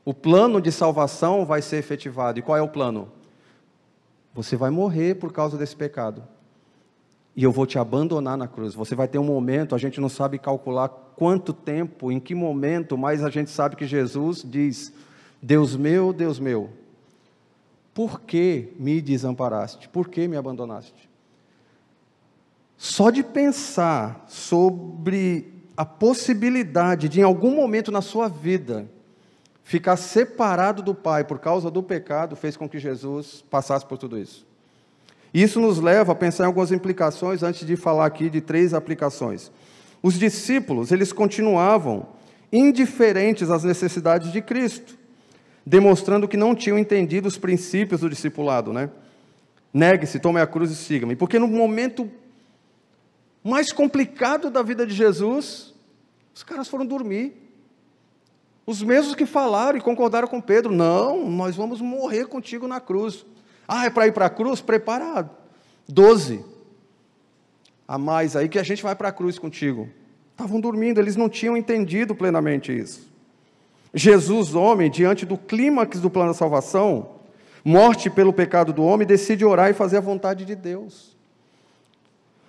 [0.05, 2.39] o plano de salvação vai ser efetivado.
[2.39, 3.11] E qual é o plano?
[4.33, 6.23] Você vai morrer por causa desse pecado
[7.37, 8.75] e eu vou te abandonar na cruz.
[8.75, 12.97] Você vai ter um momento, a gente não sabe calcular quanto tempo, em que momento,
[12.99, 14.93] mas a gente sabe que Jesus diz:
[15.41, 16.71] Deus meu, Deus meu,
[17.95, 19.89] por que me desamparaste?
[19.89, 21.09] Por que me abandonaste?
[22.77, 28.89] Só de pensar sobre a possibilidade de, em algum momento na sua vida,
[29.63, 34.19] ficar separado do Pai por causa do pecado fez com que Jesus passasse por tudo
[34.19, 34.48] isso.
[35.33, 39.51] Isso nos leva a pensar em algumas implicações antes de falar aqui de três aplicações.
[40.03, 42.07] Os discípulos, eles continuavam
[42.53, 44.97] indiferentes às necessidades de Cristo,
[45.67, 48.91] demonstrando que não tinham entendido os princípios do discipulado, né?
[49.73, 51.15] Negue-se, tome a cruz e siga-me.
[51.15, 52.11] Porque no momento
[53.45, 55.75] mais complicado da vida de Jesus,
[56.35, 57.35] os caras foram dormir.
[58.67, 63.25] Os mesmos que falaram e concordaram com Pedro: não, nós vamos morrer contigo na cruz.
[63.69, 64.63] Ah, é para ir para a cruz?
[64.63, 65.31] Preparado.
[65.87, 66.43] Doze
[67.87, 69.89] a mais aí que a gente vai para a cruz contigo.
[70.33, 73.09] Estavam dormindo, eles não tinham entendido plenamente isso.
[73.95, 77.17] Jesus, homem, diante do clímax do plano da salvação,
[77.65, 81.17] morte pelo pecado do homem, decide orar e fazer a vontade de Deus.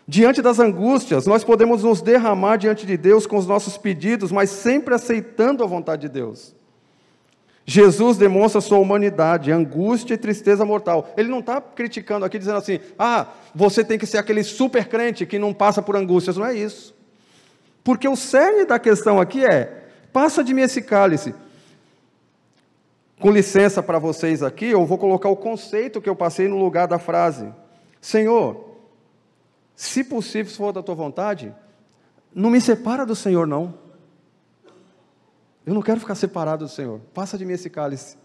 [0.05, 4.49] Diante das angústias, nós podemos nos derramar diante de Deus com os nossos pedidos, mas
[4.49, 6.53] sempre aceitando a vontade de Deus.
[7.69, 11.13] Jesus demonstra sua humanidade, angústia e tristeza mortal.
[11.15, 15.23] Ele não está criticando aqui, dizendo assim: ah, você tem que ser aquele super crente
[15.23, 16.35] que não passa por angústias.
[16.35, 16.95] Não é isso.
[17.83, 21.35] Porque o cerne da questão aqui é: passa de mim esse cálice.
[23.19, 26.87] Com licença para vocês aqui, eu vou colocar o conceito que eu passei no lugar
[26.87, 27.53] da frase.
[28.01, 28.79] Senhor,
[29.75, 31.53] se possível, se for da tua vontade,
[32.33, 33.75] não me separa do Senhor, não.
[35.69, 36.99] Eu não quero ficar separado do Senhor.
[37.13, 38.17] Passa de mim esse cálice.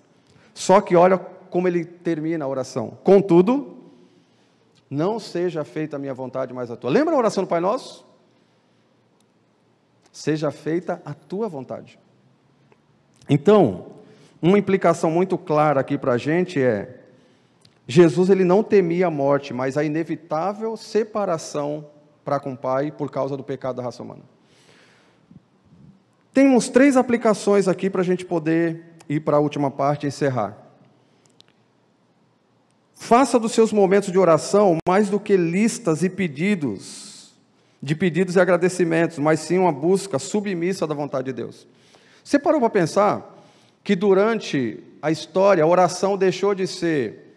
[0.55, 2.97] Só que olha como ele termina a oração.
[3.05, 3.77] Contudo,
[4.89, 6.89] não seja feita a minha vontade, mas a tua.
[6.89, 8.07] Lembra a oração do Pai Nosso?
[10.11, 11.99] Seja feita a tua vontade.
[13.29, 13.89] Então,
[14.41, 16.99] uma implicação muito clara aqui para a gente é
[17.87, 21.91] Jesus ele não temia a morte, mas a inevitável separação
[22.25, 24.34] para com o Pai por causa do pecado da raça humana.
[26.35, 30.59] Temos três aplicações aqui para a gente poder ir para a última parte e encerrar.
[32.93, 37.33] Faça dos seus momentos de oração mais do que listas e pedidos,
[37.81, 41.69] de pedidos e agradecimentos, mas sim uma busca submissa da vontade de Deus.
[42.25, 43.39] Você parou para pensar
[43.85, 47.37] que durante a história a oração deixou de ser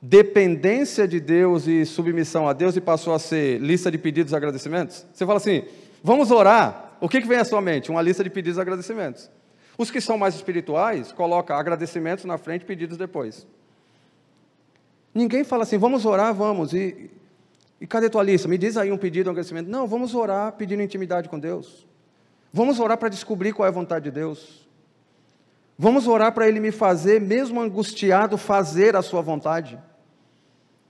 [0.00, 4.36] dependência de Deus e submissão a Deus e passou a ser lista de pedidos e
[4.36, 5.04] agradecimentos?
[5.12, 5.64] Você fala assim,
[6.02, 6.83] vamos orar.
[7.04, 7.90] O que, que vem à sua mente?
[7.90, 9.30] Uma lista de pedidos e agradecimentos.
[9.76, 13.46] Os que são mais espirituais colocam agradecimentos na frente, pedidos depois.
[15.12, 16.72] Ninguém fala assim, vamos orar, vamos.
[16.72, 17.10] E,
[17.78, 18.48] e cadê tua lista?
[18.48, 19.68] Me diz aí um pedido, um agradecimento.
[19.68, 21.86] Não, vamos orar pedindo intimidade com Deus.
[22.50, 24.66] Vamos orar para descobrir qual é a vontade de Deus.
[25.78, 29.78] Vamos orar para Ele me fazer, mesmo angustiado, fazer a sua vontade.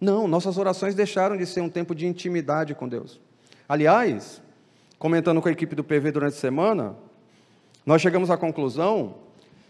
[0.01, 3.21] Não, nossas orações deixaram de ser um tempo de intimidade com Deus.
[3.69, 4.44] Aliás,
[5.05, 6.97] comentando com a equipe do PV durante a semana,
[7.85, 9.17] nós chegamos à conclusão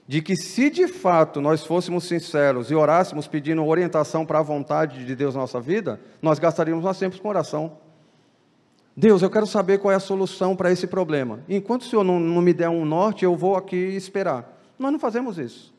[0.06, 5.04] de que se de fato nós fôssemos sinceros e orássemos pedindo orientação para a vontade
[5.04, 7.78] de Deus na nossa vida, nós gastaríamos nós sempre com oração.
[8.96, 11.40] Deus, eu quero saber qual é a solução para esse problema.
[11.48, 14.56] Enquanto o Senhor não, não me der um norte, eu vou aqui esperar.
[14.78, 15.74] Nós não fazemos isso.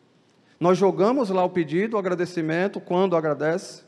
[0.60, 3.84] Nós jogamos lá o pedido, o agradecimento, quando agradece,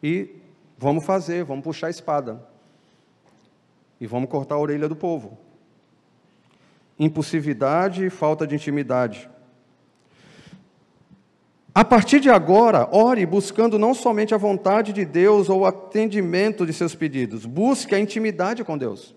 [0.00, 0.36] e
[0.78, 2.49] vamos fazer, vamos puxar a espada.
[4.00, 5.36] E vamos cortar a orelha do povo.
[6.98, 9.28] Impulsividade e falta de intimidade.
[11.72, 16.66] A partir de agora, ore buscando não somente a vontade de Deus ou o atendimento
[16.66, 19.14] de seus pedidos, busque a intimidade com Deus.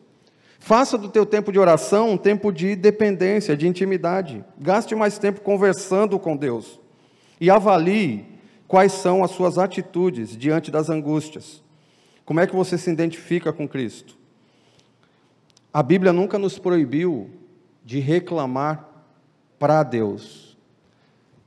[0.60, 4.46] Faça do teu tempo de oração um tempo de dependência, de intimidade.
[4.58, 6.80] Gaste mais tempo conversando com Deus.
[7.42, 8.26] E avalie
[8.68, 11.62] quais são as suas atitudes diante das angústias.
[12.24, 14.18] Como é que você se identifica com Cristo?
[15.74, 17.32] A Bíblia nunca nos proibiu
[17.84, 18.88] de reclamar
[19.58, 20.56] para Deus,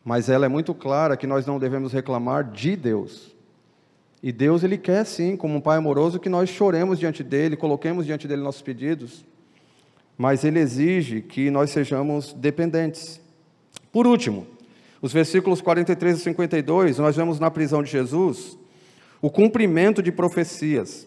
[0.05, 3.37] mas ela é muito clara que nós não devemos reclamar de Deus.
[4.21, 8.05] E Deus, Ele quer sim, como um Pai amoroso, que nós choremos diante dEle, coloquemos
[8.05, 9.25] diante dEle nossos pedidos,
[10.19, 13.21] mas Ele exige que nós sejamos dependentes.
[13.93, 14.45] Por último,
[15.01, 18.59] os versículos 43 e 52, nós vemos na prisão de Jesus
[19.23, 21.07] o cumprimento de profecias.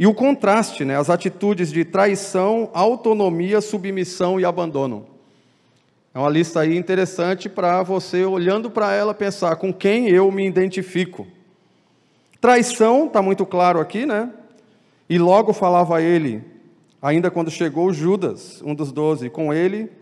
[0.00, 5.06] E o contraste, né, as atitudes de traição, autonomia, submissão e abandono.
[6.14, 10.46] É uma lista aí interessante para você, olhando para ela, pensar com quem eu me
[10.46, 11.26] identifico.
[12.40, 14.30] Traição, está muito claro aqui, né?
[15.06, 16.42] E logo falava ele,
[17.02, 19.92] ainda quando chegou Judas, um dos doze, com ele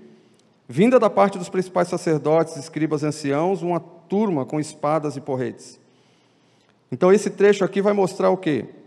[0.69, 5.81] vinda da parte dos principais sacerdotes, escribas anciãos, uma turma com espadas e porretes.
[6.93, 8.78] Então esse trecho aqui vai mostrar o quê?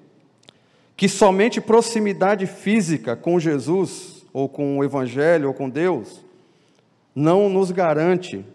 [0.96, 6.22] Que somente proximidade física com Jesus, ou com o Evangelho, ou com Deus,
[7.16, 8.46] não nos garante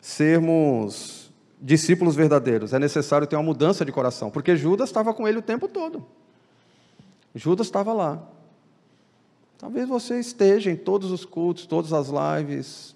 [0.00, 5.38] sermos discípulos verdadeiros, é necessário ter uma mudança de coração, porque Judas estava com ele
[5.38, 6.04] o tempo todo.
[7.34, 8.22] Judas estava lá.
[9.58, 12.94] Talvez você esteja em todos os cultos, todas as lives,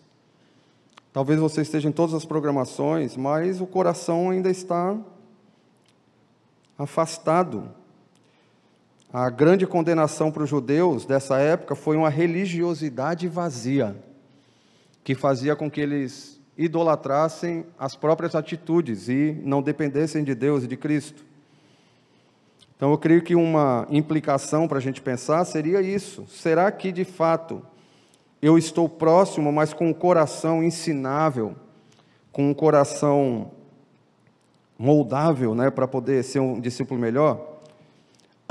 [1.12, 4.96] talvez você esteja em todas as programações, mas o coração ainda está
[6.78, 7.70] afastado.
[9.12, 13.96] A grande condenação para os judeus dessa época foi uma religiosidade vazia,
[15.02, 20.68] que fazia com que eles idolatrassem as próprias atitudes e não dependessem de Deus e
[20.68, 21.24] de Cristo.
[22.76, 27.04] Então, eu creio que uma implicação para a gente pensar seria isso: será que de
[27.04, 27.62] fato
[28.40, 31.56] eu estou próximo, mas com um coração ensinável,
[32.30, 33.50] com um coração
[34.78, 37.49] moldável, né, para poder ser um discípulo melhor?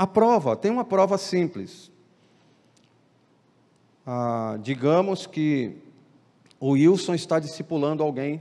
[0.00, 1.90] A prova, tem uma prova simples.
[4.06, 5.76] Ah, digamos que
[6.58, 8.40] o Wilson está discipulando alguém,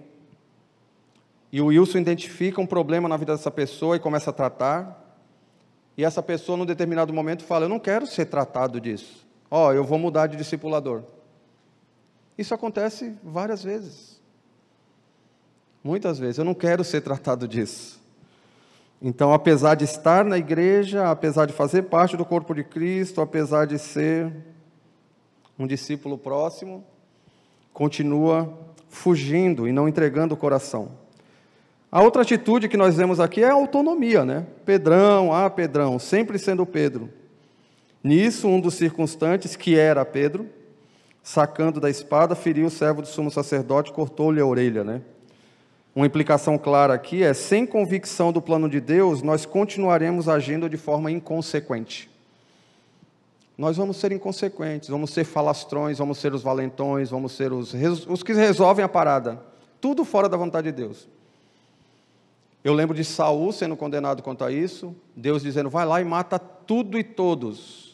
[1.51, 5.17] e o Wilson identifica um problema na vida dessa pessoa e começa a tratar,
[5.97, 9.27] e essa pessoa, num determinado momento, fala: Eu não quero ser tratado disso.
[9.51, 11.03] Ó, oh, eu vou mudar de discipulador.
[12.37, 14.21] Isso acontece várias vezes.
[15.83, 16.37] Muitas vezes.
[16.37, 17.98] Eu não quero ser tratado disso.
[19.01, 23.65] Então, apesar de estar na igreja, apesar de fazer parte do corpo de Cristo, apesar
[23.65, 24.31] de ser
[25.57, 26.83] um discípulo próximo,
[27.71, 28.53] continua
[28.89, 30.91] fugindo e não entregando o coração.
[31.91, 34.45] A outra atitude que nós vemos aqui é a autonomia, né?
[34.65, 37.09] Pedrão, ah, Pedrão, sempre sendo Pedro.
[38.03, 40.47] Nisso, um dos circunstantes, que era Pedro,
[41.23, 45.01] sacando da espada, feriu o servo do sumo sacerdote, cortou-lhe a orelha, né?
[45.99, 50.77] Uma implicação clara aqui é: sem convicção do plano de Deus, nós continuaremos agindo de
[50.77, 52.09] forma inconsequente.
[53.57, 57.73] Nós vamos ser inconsequentes, vamos ser falastrões, vamos ser os valentões, vamos ser os,
[58.07, 59.43] os que resolvem a parada.
[59.81, 61.05] Tudo fora da vontade de Deus.
[62.63, 66.39] Eu lembro de Saul sendo condenado quanto a isso, Deus dizendo: vai lá e mata
[66.39, 67.88] tudo e todos.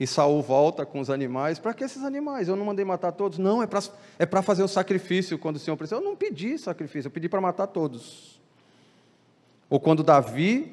[0.00, 1.58] E Saul volta com os animais.
[1.58, 2.48] Para que esses animais?
[2.48, 3.38] Eu não mandei matar todos.
[3.38, 3.80] Não, é para
[4.18, 6.00] é fazer o sacrifício quando o Senhor precisa.
[6.00, 8.40] Eu não pedi sacrifício, eu pedi para matar todos.
[9.68, 10.72] Ou quando Davi,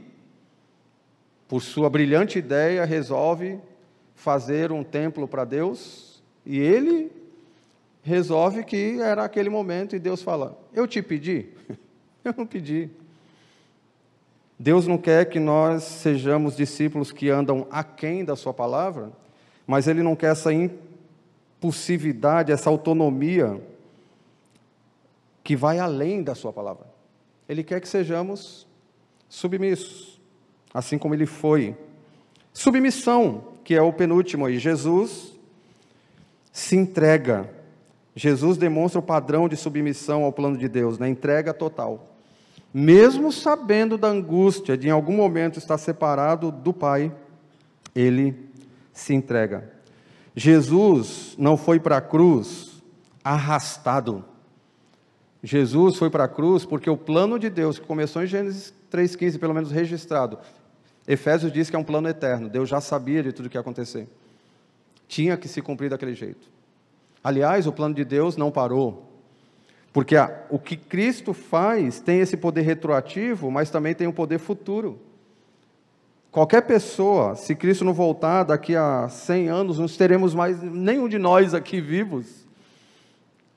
[1.48, 3.60] por sua brilhante ideia, resolve
[4.16, 7.10] fazer um templo para Deus, e ele
[8.02, 11.48] resolve que era aquele momento, e Deus fala: Eu te pedi.
[12.24, 12.90] Eu não pedi.
[14.62, 19.10] Deus não quer que nós sejamos discípulos que andam aquém da Sua palavra,
[19.66, 23.64] mas Ele não quer essa impulsividade, essa autonomia
[25.42, 26.86] que vai além da Sua palavra.
[27.48, 28.68] Ele quer que sejamos
[29.30, 30.20] submissos,
[30.74, 31.74] assim como Ele foi.
[32.52, 34.60] Submissão, que é o penúltimo aí.
[34.60, 35.40] Jesus
[36.52, 37.50] se entrega.
[38.14, 41.12] Jesus demonstra o padrão de submissão ao plano de Deus, na né?
[41.14, 42.09] entrega total
[42.74, 47.12] mesmo sabendo da angústia de em algum momento estar separado do Pai,
[47.96, 48.50] ele
[48.94, 49.72] se entrega.
[50.36, 52.82] Jesus não foi para a cruz
[53.24, 54.24] arrastado.
[55.42, 59.40] Jesus foi para a cruz porque o plano de Deus, que começou em Gênesis 3,15,
[59.40, 60.38] pelo menos registrado,
[61.08, 63.62] Efésios diz que é um plano eterno, Deus já sabia de tudo o que ia
[63.62, 64.08] acontecer.
[65.08, 66.48] Tinha que se cumprir daquele jeito.
[67.24, 69.09] Aliás, o plano de Deus não parou.
[69.92, 70.16] Porque
[70.50, 75.00] o que Cristo faz tem esse poder retroativo, mas também tem um poder futuro.
[76.32, 81.18] Qualquer pessoa, se Cristo não voltar daqui a 100 anos, não teremos mais nenhum de
[81.18, 82.48] nós aqui vivos.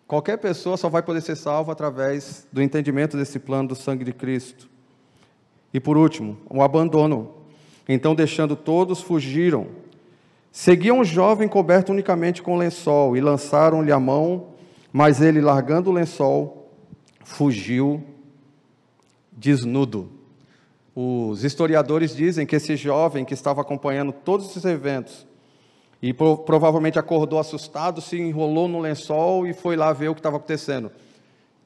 [0.07, 4.13] Qualquer pessoa só vai poder ser salva através do entendimento desse plano do sangue de
[4.13, 4.69] Cristo.
[5.73, 7.35] E por último, o abandono.
[7.87, 9.67] Então, deixando todos, fugiram.
[10.51, 14.52] Seguiam um jovem coberto unicamente com lençol e lançaram-lhe a mão
[14.93, 16.71] mas ele, largando o lençol,
[17.25, 18.05] fugiu
[19.33, 20.11] desnudo.
[20.95, 25.27] Os historiadores dizem que esse jovem que estava acompanhando todos esses eventos
[26.03, 30.37] e provavelmente acordou assustado, se enrolou no lençol e foi lá ver o que estava
[30.37, 30.91] acontecendo.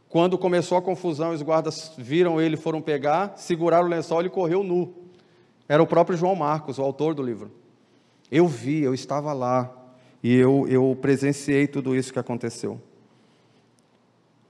[0.08, 4.30] Quando começou a confusão, os guardas viram ele, foram pegar, seguraram o lençol e ele
[4.30, 4.94] correu nu.
[5.68, 7.50] Era o próprio João Marcos, o autor do livro.
[8.30, 9.72] Eu vi, eu estava lá
[10.22, 12.80] e eu, eu presenciei tudo isso que aconteceu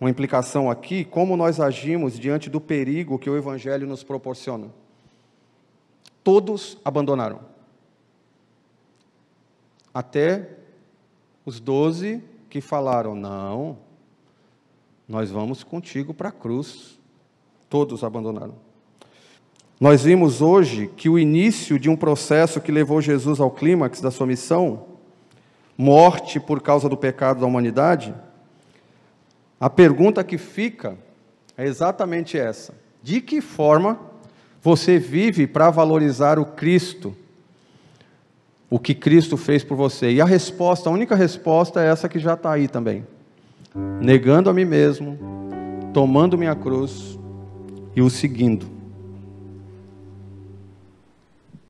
[0.01, 4.69] uma implicação aqui, como nós agimos diante do perigo que o Evangelho nos proporciona.
[6.23, 7.41] Todos abandonaram.
[9.95, 10.51] Até
[11.45, 13.79] os doze que falaram: não,
[15.09, 16.99] nós vamos contigo para a cruz.
[17.69, 18.55] Todos abandonaram.
[19.81, 24.11] Nós vimos hoje que o início de um processo que levou Jesus ao clímax da
[24.11, 24.87] sua missão,
[25.77, 28.15] morte por causa do pecado da humanidade,
[29.61, 30.97] A pergunta que fica
[31.57, 33.99] é exatamente essa: de que forma
[34.63, 37.17] você vive para valorizar o Cristo?
[38.69, 40.11] O que Cristo fez por você?
[40.13, 43.07] E a resposta, a única resposta é essa que já está aí também:
[44.01, 45.19] negando a mim mesmo,
[45.95, 47.19] tomando minha cruz
[47.95, 48.76] e o seguindo.